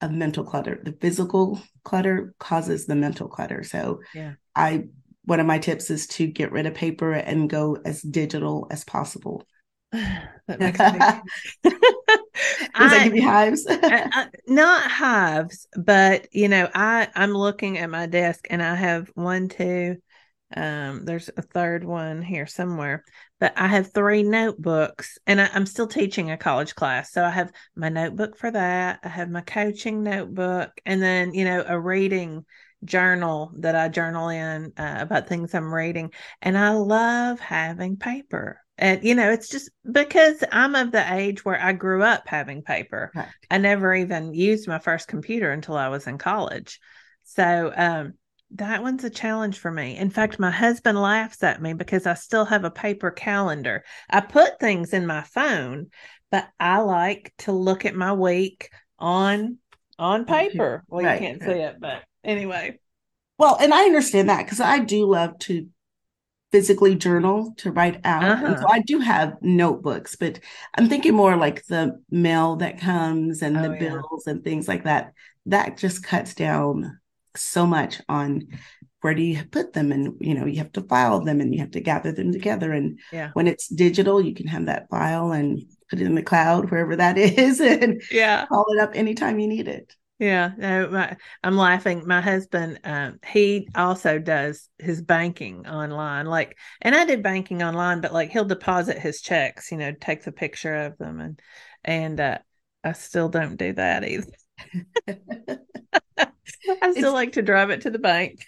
of 0.00 0.10
mental 0.10 0.44
clutter. 0.44 0.80
The 0.82 0.92
physical 0.92 1.60
clutter 1.84 2.34
causes 2.38 2.86
the 2.86 2.96
mental 2.96 3.28
clutter. 3.28 3.62
So 3.62 4.00
yeah. 4.14 4.34
I 4.54 4.88
one 5.24 5.40
of 5.40 5.46
my 5.46 5.58
tips 5.58 5.90
is 5.90 6.06
to 6.08 6.26
get 6.26 6.52
rid 6.52 6.66
of 6.66 6.74
paper 6.74 7.12
and 7.12 7.48
go 7.48 7.78
as 7.84 8.02
digital 8.02 8.66
as 8.70 8.84
possible. 8.84 9.46
that 9.92 10.58
makes 10.58 10.78
me 10.78 11.72
Does 12.74 12.90
that 12.90 13.04
give 13.04 13.16
you 13.16 13.22
hives? 13.22 13.66
I, 13.68 14.08
I, 14.10 14.26
not 14.46 14.90
hives, 14.90 15.66
but 15.76 16.28
you 16.32 16.48
know, 16.48 16.68
I 16.74 17.08
I'm 17.14 17.32
looking 17.32 17.78
at 17.78 17.90
my 17.90 18.06
desk 18.06 18.46
and 18.50 18.62
I 18.62 18.74
have 18.74 19.10
one, 19.14 19.48
two, 19.48 19.96
um, 20.54 21.04
there's 21.04 21.30
a 21.36 21.42
third 21.42 21.84
one 21.84 22.22
here 22.22 22.46
somewhere, 22.46 23.04
but 23.40 23.52
I 23.56 23.68
have 23.68 23.92
three 23.92 24.22
notebooks 24.22 25.18
and 25.26 25.40
I, 25.40 25.48
am 25.54 25.66
still 25.66 25.86
teaching 25.86 26.30
a 26.30 26.36
college 26.36 26.74
class. 26.74 27.12
So 27.12 27.24
I 27.24 27.30
have 27.30 27.52
my 27.74 27.88
notebook 27.88 28.36
for 28.36 28.50
that. 28.50 29.00
I 29.02 29.08
have 29.08 29.30
my 29.30 29.40
coaching 29.40 30.02
notebook 30.02 30.70
and 30.84 31.02
then, 31.02 31.32
you 31.34 31.44
know, 31.44 31.64
a 31.66 31.78
reading 31.78 32.44
journal 32.84 33.52
that 33.58 33.76
I 33.76 33.88
journal 33.88 34.28
in 34.28 34.72
uh, 34.76 34.96
about 35.00 35.28
things 35.28 35.54
I'm 35.54 35.72
reading. 35.72 36.12
And 36.40 36.56
I 36.56 36.70
love 36.70 37.40
having 37.40 37.96
paper. 37.96 38.60
And, 38.78 39.04
you 39.04 39.14
know, 39.14 39.30
it's 39.30 39.48
just 39.48 39.70
because 39.90 40.42
I'm 40.50 40.74
of 40.74 40.92
the 40.92 41.14
age 41.14 41.44
where 41.44 41.60
I 41.60 41.72
grew 41.72 42.02
up 42.02 42.26
having 42.26 42.62
paper. 42.62 43.12
Right. 43.14 43.28
I 43.50 43.58
never 43.58 43.94
even 43.94 44.34
used 44.34 44.66
my 44.66 44.78
first 44.78 45.08
computer 45.08 45.50
until 45.50 45.76
I 45.76 45.88
was 45.88 46.06
in 46.06 46.18
college. 46.18 46.80
So, 47.24 47.72
um, 47.74 48.14
that 48.54 48.82
one's 48.82 49.04
a 49.04 49.10
challenge 49.10 49.58
for 49.58 49.70
me. 49.70 49.96
In 49.96 50.10
fact, 50.10 50.38
my 50.38 50.50
husband 50.50 51.00
laughs 51.00 51.42
at 51.42 51.62
me 51.62 51.72
because 51.72 52.06
I 52.06 52.14
still 52.14 52.44
have 52.44 52.64
a 52.64 52.70
paper 52.70 53.10
calendar. 53.10 53.82
I 54.10 54.20
put 54.20 54.60
things 54.60 54.92
in 54.92 55.06
my 55.06 55.22
phone, 55.22 55.86
but 56.30 56.48
I 56.60 56.80
like 56.80 57.32
to 57.38 57.52
look 57.52 57.86
at 57.86 57.94
my 57.94 58.12
week 58.12 58.68
on 58.98 59.58
on 59.98 60.24
paper. 60.24 60.84
Well, 60.88 61.04
right, 61.04 61.20
you 61.20 61.28
can't 61.28 61.42
see 61.42 61.50
it, 61.50 61.76
but 61.80 62.02
anyway. 62.24 62.78
Well, 63.38 63.56
and 63.60 63.72
I 63.74 63.84
understand 63.84 64.28
that 64.28 64.44
because 64.44 64.60
I 64.60 64.78
do 64.78 65.06
love 65.06 65.38
to 65.40 65.68
physically 66.52 66.94
journal 66.94 67.54
to 67.56 67.72
write 67.72 68.00
out. 68.04 68.22
Uh-huh. 68.22 68.46
And 68.46 68.58
so. 68.58 68.66
I 68.68 68.80
do 68.80 68.98
have 68.98 69.36
notebooks, 69.40 70.16
but 70.16 70.38
I'm 70.76 70.88
thinking 70.88 71.14
more 71.14 71.36
like 71.36 71.64
the 71.66 72.00
mail 72.10 72.56
that 72.56 72.78
comes 72.78 73.42
and 73.42 73.56
oh, 73.56 73.62
the 73.62 73.70
bills 73.70 74.24
yeah. 74.26 74.32
and 74.34 74.44
things 74.44 74.68
like 74.68 74.84
that. 74.84 75.14
That 75.46 75.78
just 75.78 76.04
cuts 76.04 76.34
down 76.34 77.00
so 77.34 77.66
much 77.66 78.00
on 78.08 78.46
where 79.00 79.14
do 79.14 79.22
you 79.22 79.44
put 79.50 79.72
them 79.72 79.90
and 79.90 80.14
you 80.20 80.34
know 80.34 80.46
you 80.46 80.58
have 80.58 80.72
to 80.72 80.82
file 80.82 81.20
them 81.20 81.40
and 81.40 81.52
you 81.52 81.60
have 81.60 81.72
to 81.72 81.80
gather 81.80 82.12
them 82.12 82.32
together 82.32 82.72
and 82.72 82.98
yeah. 83.12 83.30
when 83.32 83.48
it's 83.48 83.66
digital 83.68 84.20
you 84.20 84.34
can 84.34 84.46
have 84.46 84.66
that 84.66 84.88
file 84.90 85.32
and 85.32 85.60
put 85.90 86.00
it 86.00 86.04
in 86.04 86.14
the 86.14 86.22
cloud 86.22 86.70
wherever 86.70 86.94
that 86.94 87.18
is 87.18 87.60
and 87.60 88.02
yeah 88.10 88.46
call 88.46 88.66
it 88.70 88.80
up 88.80 88.90
anytime 88.94 89.38
you 89.38 89.48
need 89.48 89.66
it 89.66 89.94
yeah 90.22 90.52
no 90.56 90.88
my, 90.88 91.16
i'm 91.42 91.56
laughing 91.56 92.02
my 92.06 92.20
husband 92.20 92.78
um, 92.84 93.18
he 93.26 93.68
also 93.74 94.18
does 94.18 94.68
his 94.78 95.02
banking 95.02 95.66
online 95.66 96.26
like 96.26 96.56
and 96.80 96.94
i 96.94 97.04
did 97.04 97.22
banking 97.22 97.62
online 97.62 98.00
but 98.00 98.12
like 98.12 98.30
he'll 98.30 98.44
deposit 98.44 98.98
his 98.98 99.20
checks 99.20 99.70
you 99.70 99.78
know 99.78 99.92
take 100.00 100.22
the 100.24 100.32
picture 100.32 100.74
of 100.74 100.96
them 100.98 101.20
and 101.20 101.40
and 101.84 102.20
uh, 102.20 102.38
i 102.84 102.92
still 102.92 103.28
don't 103.28 103.56
do 103.56 103.72
that 103.72 104.04
either 104.08 104.26
I 106.66 106.90
still 106.92 107.06
it's, 107.06 107.12
like 107.12 107.32
to 107.32 107.42
drive 107.42 107.70
it 107.70 107.82
to 107.82 107.90
the 107.90 107.98
bank. 107.98 108.46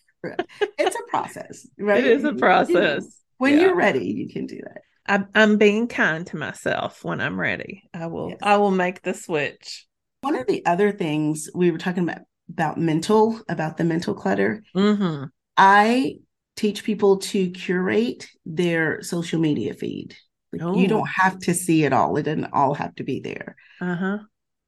it's 0.78 0.96
a 0.96 1.10
process, 1.10 1.66
right? 1.78 2.04
It 2.04 2.10
is 2.10 2.24
a 2.24 2.34
process. 2.34 3.04
when 3.38 3.54
yeah. 3.54 3.60
you're 3.60 3.76
ready, 3.76 4.06
you 4.06 4.28
can 4.32 4.46
do 4.46 4.60
that. 4.62 4.82
I, 5.06 5.40
I'm 5.40 5.58
being 5.58 5.86
kind 5.86 6.26
to 6.28 6.36
myself 6.36 7.04
when 7.04 7.20
I'm 7.20 7.38
ready. 7.38 7.82
I 7.92 8.06
will. 8.06 8.30
Yes. 8.30 8.38
I 8.42 8.56
will 8.56 8.70
make 8.70 9.02
the 9.02 9.14
switch. 9.14 9.86
One 10.24 10.36
of 10.36 10.46
the 10.46 10.64
other 10.66 10.90
things 10.92 11.48
we 11.54 11.70
were 11.70 11.78
talking 11.78 12.02
about 12.02 12.22
about 12.50 12.78
mental 12.78 13.40
about 13.48 13.76
the 13.76 13.84
mental 13.84 14.14
clutter. 14.14 14.62
Mm-hmm. 14.76 15.24
I 15.56 16.16
teach 16.56 16.84
people 16.84 17.18
to 17.18 17.50
curate 17.50 18.28
their 18.44 19.02
social 19.02 19.40
media 19.40 19.74
feed. 19.74 20.16
Like, 20.52 20.76
You 20.76 20.88
don't 20.88 21.08
have 21.08 21.38
to 21.40 21.54
see 21.54 21.84
it 21.84 21.92
all. 21.92 22.16
It 22.16 22.24
doesn't 22.24 22.52
all 22.52 22.74
have 22.74 22.94
to 22.96 23.04
be 23.04 23.20
there. 23.20 23.56
Uh 23.80 23.94
huh. 23.96 24.18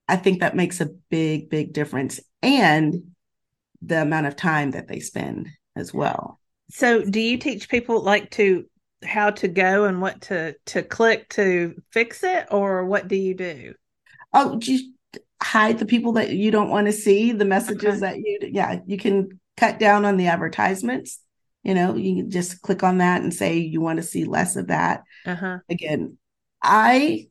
I 0.09 0.17
think 0.17 0.41
that 0.41 0.57
makes 0.57 0.81
a 0.81 0.91
big, 1.11 1.51
big 1.51 1.73
difference. 1.73 2.21
And 2.43 3.13
the 3.83 4.03
amount 4.03 4.27
of 4.27 4.37
time 4.37 4.73
that 4.73 4.89
they 4.89 5.01
spend 5.01 5.49
as 5.75 5.93
well. 5.93 6.41
So, 6.71 7.05
do 7.05 7.21
you 7.21 7.39
teach 7.39 7.69
people 7.69 8.03
like 8.03 8.31
to 8.33 8.65
how 9.05 9.31
to 9.31 9.49
go 9.49 9.85
and 9.85 10.01
what 10.01 10.23
to 10.23 10.57
to 10.67 10.83
click 10.83 11.29
to 11.31 11.81
fix 11.93 12.25
it, 12.25 12.49
or 12.51 12.85
what 12.87 13.07
do 13.09 13.17
you 13.17 13.35
do? 13.35 13.75
Oh, 14.33 14.59
just 14.59 14.85
hide 15.43 15.79
the 15.79 15.87
people 15.87 16.13
that 16.13 16.31
you 16.31 16.51
don't 16.51 16.71
want 16.71 16.87
to 16.87 16.93
see, 16.93 17.33
the 17.33 17.45
messages 17.45 17.97
okay. 17.97 18.01
that 18.01 18.17
you 18.19 18.39
yeah, 18.53 18.81
you 18.87 18.97
can 18.97 19.41
cut 19.57 19.79
down 19.79 20.05
on 20.05 20.17
the 20.17 20.29
advertisements. 20.29 21.21
You 21.63 21.75
know, 21.75 21.97
you 21.97 22.23
can 22.23 22.31
just 22.31 22.63
click 22.63 22.83
on 22.83 22.99
that 22.99 23.23
and 23.23 23.35
say 23.35 23.59
you 23.59 23.81
want 23.81 23.97
to 23.97 24.03
see 24.03 24.25
less 24.25 24.57
of 24.57 24.69
that. 24.69 25.03
Uh-huh. 25.25 25.59
Again, 25.69 26.17
I 26.63 27.29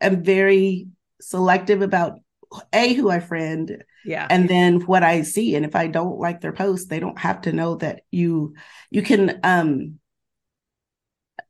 am 0.00 0.22
very 0.22 0.88
selective 1.20 1.82
about 1.82 2.18
a 2.72 2.92
who 2.94 3.10
I 3.10 3.20
friend, 3.20 3.84
yeah, 4.04 4.26
and 4.28 4.48
then 4.48 4.80
what 4.80 5.02
I 5.02 5.22
see. 5.22 5.56
And 5.56 5.64
if 5.64 5.76
I 5.76 5.86
don't 5.86 6.18
like 6.18 6.40
their 6.40 6.52
post, 6.52 6.88
they 6.88 7.00
don't 7.00 7.18
have 7.18 7.42
to 7.42 7.52
know 7.52 7.76
that 7.76 8.02
you 8.10 8.54
you 8.90 9.02
can 9.02 9.40
um 9.42 9.98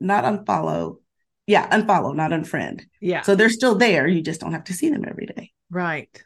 not 0.01 0.25
unfollow, 0.25 0.99
yeah, 1.47 1.69
unfollow, 1.71 2.15
not 2.15 2.31
unfriend. 2.31 2.83
Yeah, 3.01 3.23
so 3.23 3.35
they're 3.35 3.51
still 3.51 3.75
there. 3.75 4.07
You 4.07 4.23
just 4.23 4.41
don't 4.41 4.53
have 4.53 4.65
to 4.65 4.75
see 4.75 4.91
them 4.91 5.05
every 5.07 5.27
day. 5.27 5.53
Right. 5.71 6.23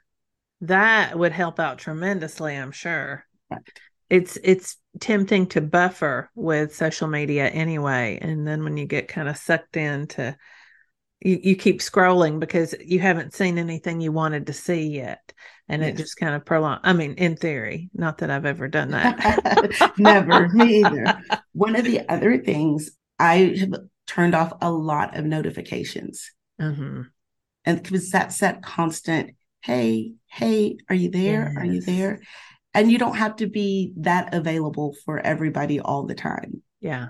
That 0.62 1.18
would 1.18 1.32
help 1.32 1.60
out 1.60 1.78
tremendously. 1.78 2.56
I'm 2.56 2.72
sure. 2.72 3.24
Right. 3.50 3.60
It's 4.08 4.38
it's 4.42 4.76
tempting 5.00 5.48
to 5.48 5.60
buffer 5.60 6.30
with 6.34 6.74
social 6.74 7.08
media 7.08 7.48
anyway, 7.48 8.18
and 8.20 8.46
then 8.46 8.64
when 8.64 8.76
you 8.76 8.86
get 8.86 9.08
kind 9.08 9.28
of 9.28 9.36
sucked 9.36 9.76
into 9.76 10.36
you, 11.20 11.38
you 11.42 11.56
keep 11.56 11.80
scrolling 11.80 12.38
because 12.40 12.74
you 12.84 12.98
haven't 12.98 13.34
seen 13.34 13.58
anything 13.58 14.00
you 14.00 14.12
wanted 14.12 14.46
to 14.46 14.52
see 14.52 14.88
yet 14.88 15.32
and 15.68 15.82
yes. 15.82 15.90
it 15.90 15.96
just 15.96 16.16
kind 16.16 16.34
of 16.34 16.44
prolong 16.44 16.78
i 16.82 16.92
mean 16.92 17.14
in 17.14 17.36
theory 17.36 17.90
not 17.94 18.18
that 18.18 18.30
i've 18.30 18.46
ever 18.46 18.68
done 18.68 18.90
that 18.90 19.94
never 19.98 20.48
me 20.50 20.84
either 20.84 21.18
one 21.52 21.74
of 21.76 21.84
the 21.84 22.08
other 22.08 22.38
things 22.38 22.90
i 23.18 23.56
have 23.58 23.74
turned 24.06 24.34
off 24.34 24.52
a 24.60 24.70
lot 24.70 25.16
of 25.16 25.24
notifications 25.24 26.30
mm-hmm. 26.60 27.02
and 27.64 27.82
because 27.82 28.10
that's 28.10 28.38
that 28.38 28.62
constant 28.62 29.34
hey 29.62 30.12
hey 30.26 30.76
are 30.88 30.94
you 30.94 31.10
there 31.10 31.52
yes. 31.52 31.62
are 31.62 31.66
you 31.66 31.80
there 31.80 32.20
and 32.74 32.90
you 32.90 32.98
don't 32.98 33.16
have 33.16 33.36
to 33.36 33.46
be 33.46 33.92
that 33.96 34.34
available 34.34 34.94
for 35.04 35.18
everybody 35.18 35.80
all 35.80 36.04
the 36.04 36.14
time 36.14 36.62
yeah 36.80 37.08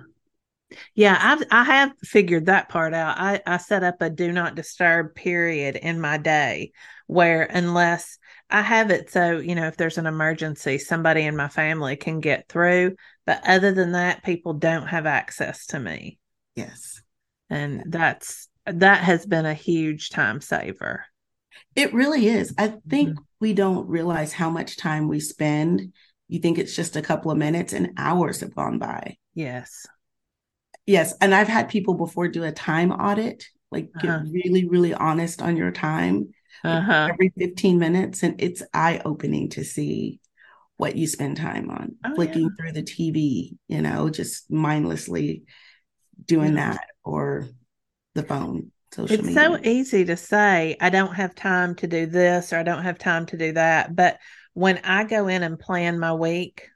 yeah, 0.95 1.19
I've 1.21 1.47
I 1.51 1.65
have 1.65 1.93
figured 2.03 2.47
that 2.47 2.69
part 2.69 2.93
out. 2.93 3.19
I, 3.19 3.41
I 3.47 3.59
set 3.59 3.85
up 3.85 4.03
a 4.03 4.11
do 4.11 4.33
not 4.33 4.55
disturb 4.55 5.15
period 5.15 5.77
in 5.77 6.01
my 6.01 6.19
day 6.19 6.73
where 7.07 7.43
unless 7.43 8.19
I 8.51 8.63
have 8.63 8.91
it 8.91 9.11
so, 9.11 9.39
you 9.39 9.55
know, 9.55 9.67
if 9.67 9.77
there's 9.77 9.99
an 9.99 10.07
emergency, 10.07 10.79
somebody 10.79 11.23
in 11.23 11.37
my 11.37 11.49
family 11.49 11.97
can 11.97 12.21
get 12.21 12.49
through. 12.49 12.97
But 13.25 13.43
other 13.47 13.73
than 13.73 13.93
that, 13.93 14.25
people 14.25 14.55
don't 14.55 14.87
have 14.87 15.07
access 15.07 15.67
to 15.67 15.81
me. 15.81 16.19
Yes. 16.57 17.01
And 17.49 17.85
that's 17.87 18.49
that 18.65 19.05
has 19.05 19.25
been 19.25 19.47
a 19.47 19.55
huge 19.55 20.11
time 20.11 20.41
saver. 20.41 21.05
It 21.75 21.95
really 21.95 22.27
is. 22.27 22.55
I 22.59 22.75
think 22.89 23.11
mm-hmm. 23.11 23.23
we 23.41 23.53
don't 23.53 23.89
realize 23.89 24.33
how 24.33 24.51
much 24.51 24.77
time 24.77 25.09
we 25.09 25.21
spend. 25.21 25.93
You 26.29 26.41
think 26.41 26.59
it's 26.59 26.75
just 26.75 26.97
a 26.97 27.03
couple 27.03 27.31
of 27.31 27.39
minutes 27.39 27.73
and 27.73 27.93
hours 27.97 28.41
have 28.41 28.55
gone 28.55 28.79
by. 28.79 29.17
Yes. 29.35 29.87
Yes. 30.87 31.15
And 31.21 31.35
I've 31.35 31.49
had 31.49 31.69
people 31.69 31.95
before 31.95 32.29
do 32.29 32.43
a 32.45 32.53
time 32.53 32.91
audit, 32.91 33.45
like 33.71 33.91
uh-huh. 33.97 34.21
get 34.23 34.33
really, 34.33 34.67
really 34.67 34.95
honest 34.95 35.43
on 35.43 35.57
your 35.57 35.71
time 35.71 36.31
uh-huh. 36.65 37.09
every 37.13 37.33
15 37.39 37.79
minutes. 37.79 38.23
And 38.23 38.41
it's 38.41 38.63
eye 38.75 39.01
opening 39.05 39.51
to 39.51 39.65
see 39.65 40.21
what 40.77 40.97
you 40.97 41.07
spend 41.07 41.37
time 41.37 41.71
on, 41.71 41.97
oh, 42.05 42.15
flicking 42.15 42.43
yeah. 42.43 42.49
through 42.59 42.73
the 42.73 42.83
TV, 42.83 43.57
you 43.69 43.83
know, 43.83 44.11
just 44.11 44.51
mindlessly 44.51 45.45
doing 46.25 46.57
yeah. 46.57 46.73
that 46.73 46.87
or 47.05 47.49
the 48.15 48.23
phone. 48.23 48.73
Social 48.93 49.15
it's 49.15 49.27
media. 49.27 49.43
so 49.43 49.59
easy 49.63 50.05
to 50.07 50.17
say, 50.17 50.77
I 50.81 50.91
don't 50.91 51.15
have 51.15 51.35
time 51.35 51.75
to 51.77 51.87
do 51.87 52.07
this 52.07 52.53
or 52.53 52.59
I 52.59 52.63
don't 52.63 52.85
have 52.85 52.99
time 52.99 53.27
to 53.27 53.37
do 53.37 53.53
that. 53.53 53.95
But 53.95 54.19
when 54.55 54.79
I 54.85 55.05
go 55.05 55.29
in 55.29 55.43
and 55.43 55.59
plan 55.59 55.99
my 55.99 56.15
week, 56.15 56.69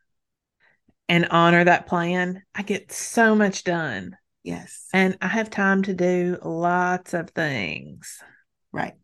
and 1.11 1.27
honor 1.33 1.65
that 1.65 1.89
plan, 1.89 2.41
I 2.55 2.63
get 2.63 2.93
so 2.93 3.35
much 3.35 3.65
done. 3.65 4.17
Yes. 4.45 4.87
And 4.95 5.19
I 5.21 5.27
have 5.27 5.51
time 5.51 5.83
to 5.83 5.93
do 5.93 6.39
lots 6.41 7.15
of 7.15 7.31
things. 7.31 8.21
Right. 8.71 8.95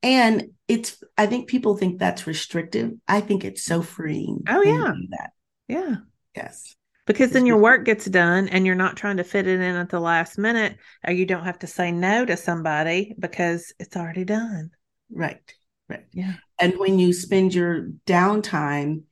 And 0.00 0.52
it's 0.68 1.02
I 1.18 1.26
think 1.26 1.48
people 1.48 1.76
think 1.76 1.98
that's 1.98 2.28
restrictive. 2.28 2.92
I 3.08 3.20
think 3.20 3.44
it's 3.44 3.64
so 3.64 3.82
freeing. 3.82 4.44
Oh 4.48 4.62
yeah. 4.62 4.92
that. 5.10 5.30
Yeah. 5.66 5.96
Yes. 6.36 6.76
Because 7.08 7.32
then 7.32 7.46
your 7.46 7.56
work 7.56 7.84
gets 7.84 8.04
done 8.04 8.48
and 8.48 8.64
you're 8.64 8.76
not 8.76 8.96
trying 8.96 9.16
to 9.16 9.24
fit 9.24 9.48
it 9.48 9.60
in 9.60 9.74
at 9.74 9.88
the 9.88 9.98
last 9.98 10.38
minute, 10.38 10.76
or 11.04 11.12
you 11.12 11.26
don't 11.26 11.44
have 11.44 11.58
to 11.60 11.66
say 11.66 11.90
no 11.90 12.24
to 12.24 12.36
somebody 12.36 13.16
because 13.18 13.72
it's 13.80 13.96
already 13.96 14.24
done. 14.24 14.70
Right. 15.10 15.40
Right. 15.88 16.04
Yeah. 16.12 16.34
And 16.60 16.78
when 16.78 16.98
you 17.00 17.12
spend 17.12 17.54
your 17.54 17.88
downtime, 18.06 19.02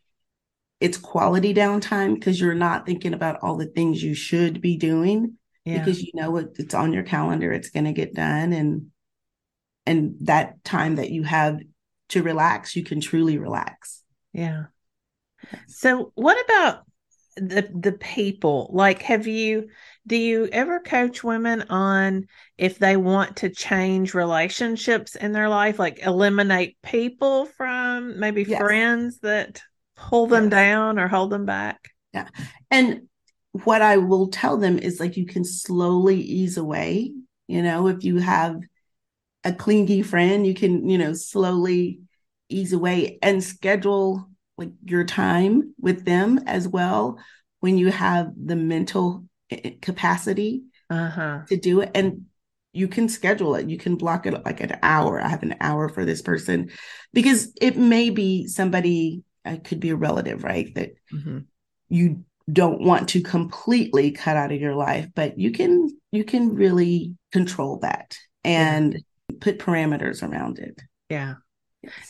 it's 0.78 0.98
quality 0.98 1.54
downtime 1.54 2.14
because 2.14 2.38
you're 2.38 2.54
not 2.54 2.84
thinking 2.84 3.14
about 3.14 3.38
all 3.42 3.56
the 3.56 3.66
things 3.66 4.02
you 4.02 4.14
should 4.14 4.60
be 4.60 4.76
doing 4.76 5.38
Yeah. 5.64 5.78
because 5.78 6.02
you 6.02 6.10
know 6.14 6.36
it, 6.36 6.50
it's 6.58 6.74
on 6.74 6.92
your 6.92 7.02
calendar, 7.02 7.50
it's 7.50 7.70
going 7.70 7.86
to 7.86 7.92
get 7.92 8.14
done. 8.14 8.52
And 8.52 8.90
and 9.86 10.16
that 10.22 10.62
time 10.64 10.96
that 10.96 11.10
you 11.10 11.22
have 11.22 11.60
to 12.10 12.22
relax, 12.22 12.76
you 12.76 12.84
can 12.84 13.00
truly 13.00 13.38
relax. 13.38 14.02
Yeah. 14.32 14.64
So 15.68 16.12
what 16.14 16.36
about 16.44 16.80
the 17.36 17.68
the 17.74 17.92
people? 17.92 18.70
Like 18.72 19.02
have 19.02 19.26
you 19.26 19.68
do 20.06 20.16
you 20.16 20.48
ever 20.52 20.80
coach 20.80 21.24
women 21.24 21.62
on 21.62 22.26
if 22.56 22.78
they 22.78 22.96
want 22.96 23.38
to 23.38 23.50
change 23.50 24.14
relationships 24.14 25.16
in 25.16 25.32
their 25.32 25.48
life, 25.48 25.78
like 25.78 25.98
eliminate 26.04 26.76
people 26.82 27.46
from 27.46 28.18
maybe 28.18 28.44
Yes. 28.44 28.58
friends 28.58 29.18
that 29.20 29.62
pull 29.96 30.26
them 30.26 30.44
Yes. 30.44 30.52
down 30.52 30.98
or 30.98 31.08
hold 31.08 31.30
them 31.30 31.44
back? 31.44 31.80
Yeah. 32.14 32.28
And 32.70 33.08
what 33.52 33.82
I 33.82 33.96
will 33.96 34.28
tell 34.28 34.58
them 34.58 34.78
is 34.78 35.00
like 35.00 35.16
you 35.16 35.26
can 35.26 35.44
slowly 35.44 36.20
ease 36.20 36.56
away. 36.56 37.12
You 37.48 37.62
know, 37.62 37.88
if 37.88 38.04
you 38.04 38.18
have 38.18 38.60
a 39.44 39.52
clingy 39.52 40.02
friend, 40.02 40.46
you 40.46 40.54
can, 40.54 40.88
you 40.88 40.98
know, 40.98 41.12
slowly 41.12 42.00
ease 42.48 42.72
away 42.72 43.18
and 43.22 43.42
schedule 43.42 44.28
like 44.56 44.70
your 44.84 45.04
time 45.04 45.74
with 45.80 46.04
them 46.04 46.40
as 46.46 46.66
well 46.68 47.18
when 47.60 47.78
you 47.78 47.90
have 47.90 48.32
the 48.36 48.56
mental 48.56 49.24
eh, 49.50 49.72
capacity 49.82 50.62
Uh-huh. 50.90 51.42
to 51.48 51.56
do 51.56 51.80
it. 51.80 51.90
And 51.94 52.26
you 52.72 52.88
can 52.88 53.08
schedule 53.08 53.54
it. 53.56 53.68
You 53.68 53.78
can 53.78 53.96
block 53.96 54.26
it 54.26 54.44
like 54.44 54.60
an 54.60 54.78
hour. 54.82 55.20
I 55.20 55.28
have 55.28 55.42
an 55.42 55.56
hour 55.60 55.88
for 55.88 56.04
this 56.04 56.22
person 56.22 56.70
because 57.12 57.52
it 57.60 57.76
may 57.76 58.10
be 58.10 58.46
somebody, 58.46 59.22
it 59.44 59.64
could 59.64 59.80
be 59.80 59.90
a 59.90 59.96
relative, 59.96 60.44
right? 60.44 60.74
That 60.74 60.90
hmm 61.10 61.38
you 61.88 62.24
don't 62.52 62.80
want 62.80 63.08
to 63.10 63.20
completely 63.20 64.12
cut 64.12 64.36
out 64.36 64.52
of 64.52 64.60
your 64.60 64.74
life 64.74 65.08
but 65.16 65.36
you 65.36 65.50
can 65.50 65.88
you 66.12 66.22
can 66.22 66.54
really 66.54 67.16
control 67.32 67.78
that 67.80 68.16
and 68.44 69.02
put 69.40 69.58
parameters 69.58 70.22
around 70.22 70.58
it 70.60 70.80
Yeah. 71.08 71.36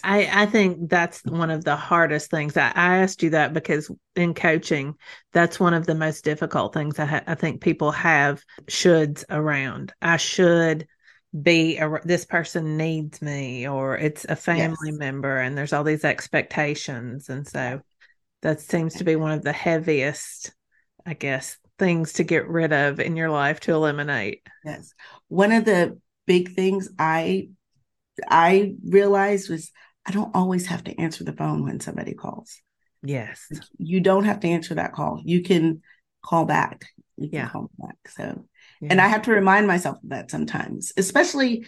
I, 0.02 0.28
I 0.42 0.46
think 0.46 0.88
that's 0.88 1.24
one 1.24 1.50
of 1.50 1.64
the 1.64 1.76
hardest 1.76 2.30
things. 2.30 2.56
I, 2.56 2.68
I 2.74 2.98
asked 2.98 3.22
you 3.22 3.30
that 3.30 3.52
because 3.52 3.90
in 4.14 4.34
coaching, 4.34 4.94
that's 5.32 5.58
one 5.60 5.74
of 5.74 5.86
the 5.86 5.94
most 5.94 6.24
difficult 6.24 6.74
things 6.74 6.98
I, 6.98 7.04
ha- 7.06 7.24
I 7.26 7.34
think 7.34 7.60
people 7.60 7.90
have 7.92 8.42
shoulds 8.66 9.24
around. 9.30 9.92
I 10.00 10.16
should 10.16 10.86
be, 11.42 11.78
a, 11.78 12.00
this 12.04 12.24
person 12.24 12.76
needs 12.76 13.20
me, 13.20 13.68
or 13.68 13.96
it's 13.98 14.24
a 14.26 14.36
family 14.36 14.90
Yes. 14.90 14.90
member, 14.92 15.38
and 15.38 15.56
there's 15.56 15.72
all 15.72 15.84
these 15.84 16.04
expectations. 16.04 17.28
And 17.28 17.46
so 17.46 17.82
that 18.42 18.60
seems 18.60 18.96
to 18.96 19.04
be 19.04 19.16
one 19.16 19.32
of 19.32 19.42
the 19.42 19.52
heaviest, 19.52 20.52
I 21.06 21.14
guess, 21.14 21.58
things 21.78 22.14
to 22.14 22.24
get 22.24 22.48
rid 22.48 22.72
of 22.72 23.00
in 23.00 23.16
your 23.16 23.30
life 23.30 23.60
to 23.60 23.72
eliminate. 23.74 24.42
yes 24.64 24.92
one 25.28 25.52
of 25.52 25.64
the 25.64 25.98
big 26.26 26.54
things 26.54 26.88
i 26.98 27.48
i 28.28 28.74
realized 28.84 29.50
was 29.50 29.70
i 30.06 30.12
don't 30.12 30.34
always 30.34 30.66
have 30.66 30.82
to 30.84 30.98
answer 31.00 31.24
the 31.24 31.32
phone 31.32 31.64
when 31.64 31.80
somebody 31.80 32.14
calls 32.14 32.60
Yes. 33.02 33.46
you 33.78 34.00
don't 34.00 34.24
have 34.24 34.40
to 34.40 34.48
answer 34.48 34.74
that 34.74 34.92
call 34.92 35.20
you 35.24 35.42
can 35.42 35.82
call 36.24 36.44
back 36.44 36.86
you 37.16 37.28
can 37.28 37.38
Yeah. 37.40 37.48
call 37.48 37.70
back 37.78 37.96
so 38.08 38.46
Yeah. 38.80 38.88
And 38.90 39.00
I 39.00 39.08
have 39.08 39.22
to 39.22 39.30
remind 39.32 39.66
myself 39.66 39.96
of 40.02 40.08
that 40.10 40.30
sometimes, 40.30 40.92
especially 40.98 41.64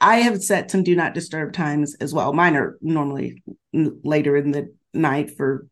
I 0.00 0.16
have 0.18 0.42
set 0.42 0.70
some 0.70 0.82
do 0.84 0.94
not 0.94 1.14
disturb 1.14 1.52
times 1.52 1.96
as 2.00 2.12
well. 2.14 2.32
Mine 2.32 2.54
are 2.56 2.76
normally 2.80 3.42
later 3.72 4.36
in 4.36 4.50
the 4.52 4.72
night 4.92 5.36
for 5.36 5.66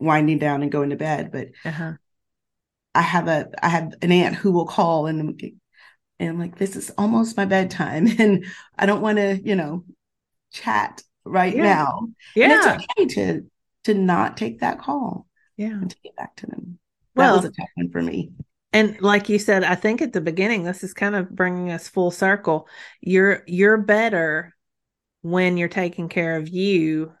winding 0.00 0.38
down 0.38 0.62
and 0.62 0.72
going 0.72 0.90
to 0.90 0.96
bed, 0.96 1.30
but 1.30 1.48
uh-huh. 1.64 1.92
I 2.94 3.02
have 3.02 3.28
a 3.28 3.48
I 3.62 3.68
have 3.68 3.92
an 4.02 4.10
aunt 4.10 4.34
who 4.36 4.50
will 4.50 4.66
call 4.66 5.06
and 5.06 5.40
and 6.20 6.38
like, 6.38 6.56
this 6.58 6.76
is 6.76 6.90
almost 6.98 7.36
my 7.36 7.44
bedtime 7.44 8.06
and 8.18 8.46
I 8.78 8.86
don't 8.86 9.02
want 9.02 9.18
to, 9.18 9.40
you 9.42 9.56
know, 9.56 9.84
chat 10.52 11.02
right 11.24 11.54
Yeah. 11.56 11.62
now. 11.62 11.98
And 12.00 12.52
Yeah. 12.52 12.56
it's 12.56 12.66
okay 12.66 13.06
to 13.14 13.50
to 13.84 13.94
not 13.94 14.36
take 14.36 14.60
that 14.60 14.80
call 14.80 15.26
Yeah. 15.56 15.68
and 15.68 15.90
to 15.90 15.96
get 16.02 16.16
back 16.16 16.36
to 16.36 16.46
them. 16.46 16.78
Well, 17.14 17.34
that 17.34 17.42
was 17.42 17.50
a 17.50 17.54
tough 17.54 17.70
one 17.74 17.90
for 17.90 18.02
me. 18.02 18.32
And 18.72 19.00
like 19.00 19.28
you 19.28 19.38
said, 19.38 19.64
I 19.64 19.74
think 19.76 20.02
at 20.02 20.12
the 20.12 20.20
beginning, 20.20 20.62
this 20.62 20.84
is 20.84 20.92
kind 20.92 21.14
of 21.14 21.30
bringing 21.30 21.70
us 21.70 21.88
full 21.88 22.10
circle. 22.10 22.68
You're 23.00 23.42
you're 23.46 23.78
better 23.78 24.54
when 25.22 25.56
you're 25.56 25.68
taking 25.68 26.08
care 26.08 26.36
of 26.36 26.48
you, 26.48 27.12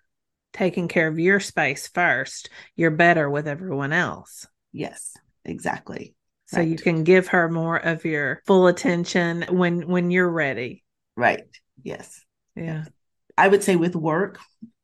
taking 0.52 0.88
care 0.88 1.08
of 1.08 1.18
your 1.18 1.40
space 1.40 1.88
first. 1.88 2.50
You're 2.76 2.90
better 2.90 3.30
with 3.30 3.48
everyone 3.48 3.92
else. 3.92 4.46
Yes, 4.72 5.16
exactly. 5.44 6.14
So 6.48 6.60
you 6.60 6.76
can 6.76 7.04
give 7.04 7.28
her 7.28 7.48
more 7.48 7.76
of 7.76 8.04
your 8.04 8.42
full 8.46 8.66
attention 8.68 9.44
when 9.50 9.86
when 9.86 10.10
you're 10.10 10.30
ready. 10.30 10.82
Right. 11.14 11.44
Yes. 11.82 12.24
Yeah. 12.56 12.84
I 13.36 13.48
would 13.48 13.62
say 13.62 13.76
with 13.76 13.94
work, 13.94 14.38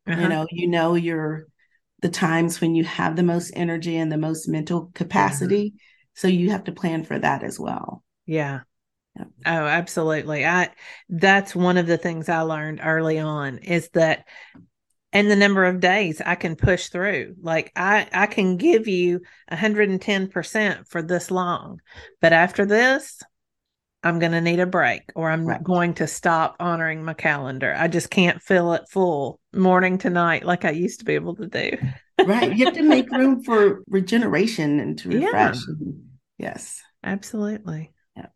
Uh-huh. 0.07 0.21
you 0.21 0.29
know, 0.29 0.47
you 0.51 0.69
know 0.69 0.95
your 0.95 1.47
the 2.01 2.11
times 2.11 2.61
when 2.61 2.75
you 2.75 2.85
have 2.85 3.17
the 3.17 3.23
most 3.23 3.51
energy 3.57 3.97
and 3.97 4.13
the 4.13 4.19
most 4.19 4.47
mental 4.47 4.91
capacity. 4.95 5.75
So 6.13 6.29
you 6.29 6.51
have 6.51 6.65
to 6.65 6.73
plan 6.73 7.03
for 7.05 7.19
that 7.19 7.43
as 7.43 7.59
well. 7.59 8.05
Yeah. 8.27 8.61
Yeah. 9.17 9.25
Oh, 9.47 9.67
absolutely. 9.67 10.45
I 10.45 10.71
that's 11.09 11.55
one 11.55 11.79
of 11.79 11.87
the 11.87 11.97
things 11.97 12.29
I 12.29 12.41
learned 12.41 12.81
early 12.83 13.19
on 13.19 13.59
is 13.59 13.89
that 13.95 14.27
and 15.15 15.31
the 15.31 15.37
number 15.37 15.65
of 15.65 15.81
days 15.81 16.21
I 16.21 16.35
can 16.35 16.57
push 16.57 16.89
through. 16.89 17.37
Like 17.41 17.73
I 17.75 18.07
I 18.13 18.27
can 18.27 18.59
give 18.59 18.87
you 18.89 19.21
110% 19.51 20.89
for 20.89 21.01
this 21.03 21.31
long. 21.31 21.81
But 22.21 22.33
after 22.35 22.67
this, 22.67 23.23
I'm 24.03 24.19
going 24.19 24.33
to 24.33 24.41
need 24.43 24.61
a 24.61 24.67
break 24.67 25.11
or 25.15 25.31
I'm 25.31 25.47
Right. 25.47 25.63
going 25.63 25.95
to 25.95 26.07
stop 26.07 26.57
honoring 26.61 27.03
my 27.05 27.15
calendar. 27.15 27.75
I 27.75 27.89
just 27.89 28.11
can't 28.11 28.43
fill 28.43 28.75
it 28.75 28.83
full 28.91 29.41
morning 29.55 29.97
to 29.99 30.11
night 30.11 30.45
like 30.45 30.67
I 30.67 30.71
used 30.73 30.99
to 30.99 31.07
be 31.07 31.15
able 31.15 31.37
to 31.37 31.47
do. 31.47 31.71
Right. 32.27 32.55
You 32.55 32.67
have 32.67 32.75
to 32.75 32.83
make 32.83 33.11
room 33.11 33.43
for 33.43 33.83
regeneration 33.89 34.79
and 34.81 34.99
to 34.99 35.09
Yeah. 35.19 35.25
refresh. 35.27 35.57
Yes. 36.37 36.83
Absolutely. 37.03 37.93
Yep. 38.17 38.33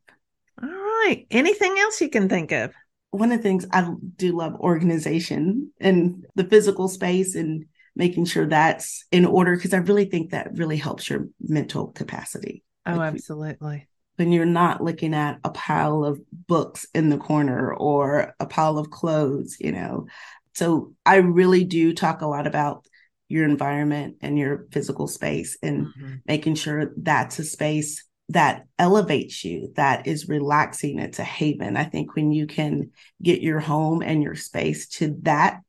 All 0.62 0.68
right. 0.68 1.26
Anything 1.30 1.76
else 1.78 2.00
you 2.00 2.08
can 2.08 2.28
think 2.28 2.52
of? 2.52 2.72
One 3.10 3.32
of 3.32 3.38
the 3.38 3.42
things 3.42 3.66
I 3.72 3.88
do 4.16 4.36
love 4.36 4.54
organization 4.56 5.72
and 5.80 6.26
the 6.34 6.44
physical 6.44 6.88
space 6.88 7.34
and 7.34 7.64
making 7.96 8.26
sure 8.26 8.46
that's 8.46 9.04
in 9.10 9.24
order 9.24 9.56
because 9.56 9.74
I 9.74 9.78
really 9.78 10.04
think 10.04 10.30
that 10.30 10.56
really 10.56 10.76
helps 10.76 11.08
your 11.08 11.26
mental 11.40 11.88
capacity. 11.88 12.62
Oh, 12.86 12.92
Like, 12.96 13.14
absolutely. 13.14 13.88
when 14.16 14.32
you're 14.32 14.44
not 14.44 14.82
looking 14.82 15.14
at 15.14 15.38
a 15.44 15.50
pile 15.50 16.04
of 16.04 16.20
books 16.46 16.86
in 16.94 17.08
the 17.08 17.18
corner 17.18 17.72
or 17.72 18.34
a 18.40 18.46
pile 18.46 18.78
of 18.78 18.90
clothes, 18.90 19.56
you 19.60 19.72
know. 19.72 20.06
So 20.54 20.94
I 21.06 21.16
really 21.16 21.64
do 21.64 21.94
talk 21.94 22.20
a 22.20 22.26
lot 22.26 22.46
about 22.46 22.84
your 23.28 23.44
environment 23.44 24.16
and 24.22 24.38
your 24.38 24.66
physical 24.72 25.06
space 25.06 25.56
and 25.62 25.86
Mhm. 25.86 26.22
making 26.26 26.54
sure 26.56 26.92
that's 26.96 27.38
a 27.38 27.44
space 27.44 28.04
that 28.30 28.66
elevates 28.78 29.44
you, 29.44 29.72
that 29.76 30.06
is 30.06 30.28
relaxing. 30.28 30.98
It's 30.98 31.18
a 31.18 31.24
haven. 31.24 31.76
I 31.76 31.84
think 31.84 32.14
when 32.14 32.30
you 32.30 32.46
can 32.46 32.90
get 33.22 33.40
your 33.40 33.60
home 33.60 34.02
and 34.02 34.22
your 34.22 34.34
space 34.34 34.88
to 34.88 35.16
that 35.22 35.60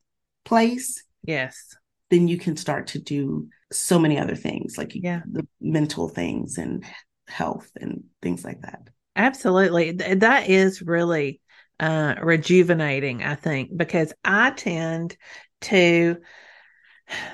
place, 0.44 1.04
Yes. 1.24 1.76
then 2.10 2.28
you 2.28 2.38
can 2.38 2.58
start 2.58 2.88
to 2.88 3.00
do 3.00 3.48
so 3.72 4.00
many 4.00 4.20
other 4.20 4.36
things 4.36 4.78
like 4.78 4.94
Yeah. 4.96 5.22
the 5.32 5.48
mental 5.62 6.10
things 6.10 6.58
and 6.58 6.84
health 7.28 7.70
and 7.80 8.06
things 8.22 8.44
like 8.44 8.62
that. 8.62 8.90
Absolutely. 9.16 9.96
Th- 9.96 10.20
that 10.20 10.50
is 10.50 10.82
really 10.82 11.40
uh, 11.80 12.16
rejuvenating, 12.22 13.24
I 13.24 13.36
think, 13.36 13.76
because 13.76 14.12
I 14.26 14.52
tend 14.52 15.16
to, 15.62 16.18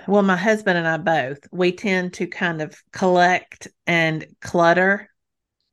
well, 0.08 0.22
my 0.22 0.36
husband 0.36 0.78
and 0.78 0.88
I 0.88 0.98
both, 0.98 1.40
we 1.52 1.72
tend 1.72 2.14
to 2.16 2.28
kind 2.28 2.62
of 2.62 2.76
collect 2.92 3.68
and 3.88 4.28
clutter. 4.42 5.10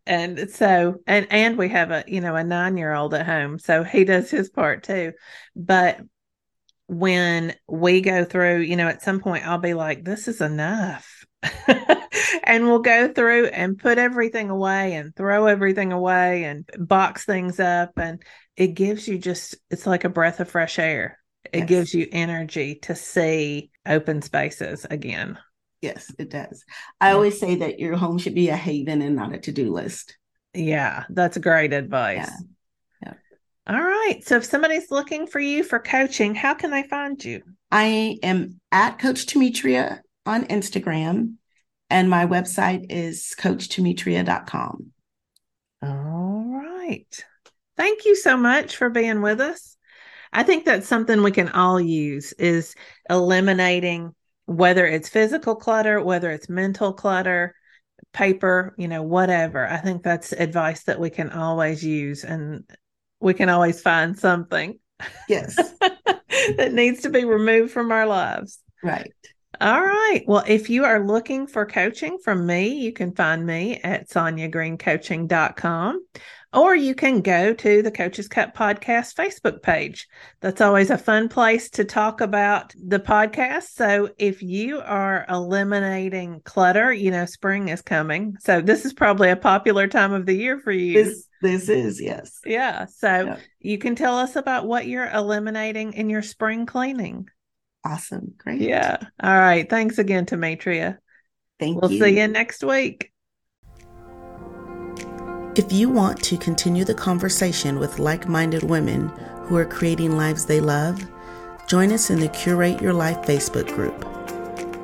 And 0.06 0.50
so, 0.50 0.96
and, 1.06 1.26
and 1.30 1.56
we 1.56 1.68
have 1.68 1.90
a, 1.90 2.04
you 2.06 2.20
know, 2.20 2.34
a 2.34 2.44
nine 2.44 2.76
year 2.76 2.92
old 2.92 3.14
at 3.14 3.26
home. 3.26 3.58
So 3.58 3.84
he 3.84 4.04
does 4.04 4.30
his 4.30 4.50
part 4.50 4.82
too. 4.82 5.12
But 5.54 6.00
when 6.86 7.54
we 7.68 8.00
go 8.00 8.24
through, 8.24 8.60
you 8.60 8.76
know, 8.76 8.88
at 8.88 9.02
some 9.02 9.20
point 9.20 9.46
I'll 9.46 9.58
be 9.58 9.74
like, 9.74 10.04
this 10.04 10.28
is 10.28 10.40
enough. 10.40 11.24
and 12.44 12.66
we'll 12.66 12.80
go 12.80 13.12
through 13.12 13.46
and 13.46 13.78
put 13.78 13.98
everything 13.98 14.50
away 14.50 14.94
and 14.94 15.14
throw 15.14 15.46
everything 15.46 15.92
away 15.92 16.44
and 16.44 16.68
box 16.78 17.24
things 17.24 17.58
up 17.60 17.92
and 17.98 18.22
it 18.56 18.68
gives 18.68 19.08
you 19.08 19.18
just 19.18 19.56
it's 19.70 19.86
like 19.86 20.04
a 20.04 20.08
breath 20.08 20.40
of 20.40 20.48
fresh 20.50 20.78
air. 20.78 21.18
It 21.52 21.62
Yes. 21.62 21.68
gives 21.68 21.94
you 21.94 22.06
energy 22.12 22.76
to 22.82 22.94
see 22.94 23.70
open 23.86 24.22
spaces 24.22 24.86
again. 24.88 25.38
Yes, 25.82 26.10
it 26.18 26.30
does. 26.30 26.64
I 27.00 27.08
Yeah. 27.08 27.14
always 27.14 27.38
say 27.38 27.56
that 27.56 27.78
your 27.80 27.96
home 27.96 28.16
should 28.16 28.34
be 28.34 28.48
a 28.48 28.56
haven 28.56 29.02
and 29.02 29.16
not 29.16 29.34
a 29.34 29.38
to 29.38 29.52
do 29.52 29.72
list. 29.72 30.16
Yeah, 30.54 31.04
that's 31.10 31.36
great 31.38 31.72
advice. 31.72 32.30
Yeah. 33.02 33.14
All 33.66 33.80
right. 33.82 34.20
So 34.24 34.36
if 34.36 34.44
somebody's 34.44 34.90
looking 34.90 35.26
for 35.26 35.38
you 35.38 35.62
for 35.62 35.78
coaching, 35.78 36.34
how 36.34 36.54
can 36.54 36.70
they 36.70 36.82
find 36.82 37.22
you? 37.24 37.42
I 37.70 38.18
am 38.22 38.60
at 38.72 38.98
Coach 38.98 39.26
Temetria 39.26 40.00
on 40.26 40.44
Instagram, 40.46 41.34
and 41.88 42.10
my 42.10 42.26
website 42.26 42.86
is 42.90 43.34
coachtemetria.com. 43.38 44.92
All 45.82 46.44
right. 46.52 47.24
Thank 47.76 48.04
you 48.04 48.14
so 48.16 48.36
much 48.36 48.76
for 48.76 48.90
being 48.90 49.22
with 49.22 49.40
us. 49.40 49.76
I 50.32 50.42
think 50.42 50.64
that's 50.64 50.88
something 50.88 51.22
we 51.22 51.30
can 51.30 51.48
all 51.48 51.80
use 51.80 52.32
is 52.32 52.74
eliminating 53.08 54.14
whether 54.46 54.86
it's 54.86 55.08
physical 55.08 55.54
clutter, 55.56 56.02
whether 56.02 56.30
it's 56.30 56.48
mental 56.48 56.92
clutter, 56.92 57.54
paper, 58.12 58.74
you 58.76 58.88
know, 58.88 59.02
whatever. 59.02 59.66
I 59.66 59.78
think 59.78 60.02
that's 60.02 60.32
advice 60.32 60.84
that 60.84 61.00
we 61.00 61.10
can 61.10 61.30
always 61.30 61.84
use 61.84 62.24
and 62.24 62.64
we 63.20 63.34
can 63.34 63.48
always 63.48 63.80
find 63.80 64.18
something 64.18 64.78
Yes, 65.28 65.56
that 65.80 66.72
needs 66.72 67.02
to 67.02 67.10
be 67.10 67.24
removed 67.24 67.72
from 67.72 67.92
our 67.92 68.06
lives. 68.06 68.60
right. 68.82 69.12
All 69.60 69.80
right. 69.80 70.22
Well, 70.26 70.42
if 70.46 70.70
you 70.70 70.84
are 70.84 71.06
looking 71.06 71.46
for 71.46 71.66
coaching 71.66 72.18
from 72.18 72.46
me, 72.46 72.68
you 72.80 72.92
can 72.92 73.14
find 73.14 73.46
me 73.46 73.76
at 73.76 74.08
sonyagreencoaching.com 74.08 76.06
or 76.52 76.74
you 76.76 76.94
can 76.94 77.20
go 77.20 77.54
to 77.54 77.82
the 77.82 77.90
Coaches 77.90 78.28
Cup 78.28 78.54
Podcast 78.56 79.14
Facebook 79.14 79.62
page. 79.62 80.06
That's 80.40 80.60
always 80.60 80.90
a 80.90 80.98
fun 80.98 81.28
place 81.28 81.70
to 81.70 81.84
talk 81.84 82.20
about 82.20 82.74
the 82.76 83.00
podcast. 83.00 83.74
So 83.74 84.10
if 84.18 84.42
you 84.42 84.80
are 84.80 85.24
eliminating 85.28 86.40
clutter, 86.44 86.92
you 86.92 87.10
know, 87.10 87.24
spring 87.24 87.68
is 87.68 87.82
coming. 87.82 88.36
So 88.40 88.60
this 88.60 88.84
is 88.84 88.92
probably 88.92 89.30
a 89.30 89.36
popular 89.36 89.86
time 89.86 90.12
of 90.12 90.26
the 90.26 90.34
year 90.34 90.58
for 90.58 90.72
you. 90.72 91.04
This 91.04 91.26
this 91.40 91.68
is 91.68 92.00
yes. 92.00 92.40
yeah. 92.44 92.86
So 92.86 93.08
Yeah. 93.08 93.36
you 93.60 93.78
can 93.78 93.94
tell 93.94 94.18
us 94.18 94.36
about 94.36 94.66
what 94.66 94.86
you're 94.86 95.10
eliminating 95.10 95.94
in 95.94 96.10
your 96.10 96.22
spring 96.22 96.66
cleaning. 96.66 97.28
Awesome. 97.84 98.34
Great. 98.38 98.60
Yeah. 98.60 98.98
All 99.22 99.38
right. 99.38 99.68
Thanks 99.68 99.98
again, 99.98 100.26
Temetria. 100.26 100.98
Thank 101.58 101.74
you. 101.74 101.80
We'll 101.80 101.90
see 101.90 102.18
you 102.20 102.28
next 102.28 102.62
week. 102.62 103.11
If 105.54 105.70
you 105.70 105.90
want 105.90 106.22
to 106.22 106.38
continue 106.38 106.82
the 106.82 106.94
conversation 106.94 107.78
with 107.78 107.98
like 107.98 108.26
minded 108.26 108.62
women 108.62 109.10
who 109.44 109.56
are 109.58 109.66
creating 109.66 110.16
lives 110.16 110.46
they 110.46 110.60
love, 110.60 111.06
join 111.66 111.92
us 111.92 112.08
in 112.08 112.20
the 112.20 112.28
Curate 112.28 112.80
Your 112.80 112.94
Life 112.94 113.18
Facebook 113.18 113.66
group. 113.74 114.02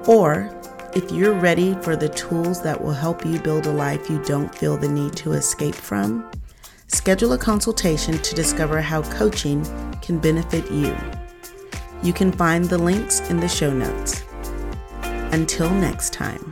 Or 0.06 0.54
if 0.94 1.10
you're 1.10 1.32
ready 1.32 1.72
for 1.76 1.96
the 1.96 2.10
tools 2.10 2.62
that 2.64 2.78
will 2.78 2.92
help 2.92 3.24
you 3.24 3.38
build 3.38 3.64
a 3.64 3.72
life 3.72 4.10
you 4.10 4.22
don't 4.24 4.54
feel 4.54 4.76
the 4.76 4.90
need 4.90 5.16
to 5.16 5.32
escape 5.32 5.74
from, 5.74 6.30
schedule 6.88 7.32
a 7.32 7.38
consultation 7.38 8.18
to 8.18 8.34
discover 8.34 8.82
how 8.82 9.00
coaching 9.04 9.64
can 10.02 10.18
benefit 10.18 10.70
you. 10.70 10.94
You 12.02 12.12
can 12.12 12.30
find 12.30 12.66
the 12.66 12.76
links 12.76 13.20
in 13.30 13.38
the 13.40 13.48
show 13.48 13.72
notes. 13.72 14.22
Until 15.32 15.70
next 15.70 16.12
time. 16.12 16.50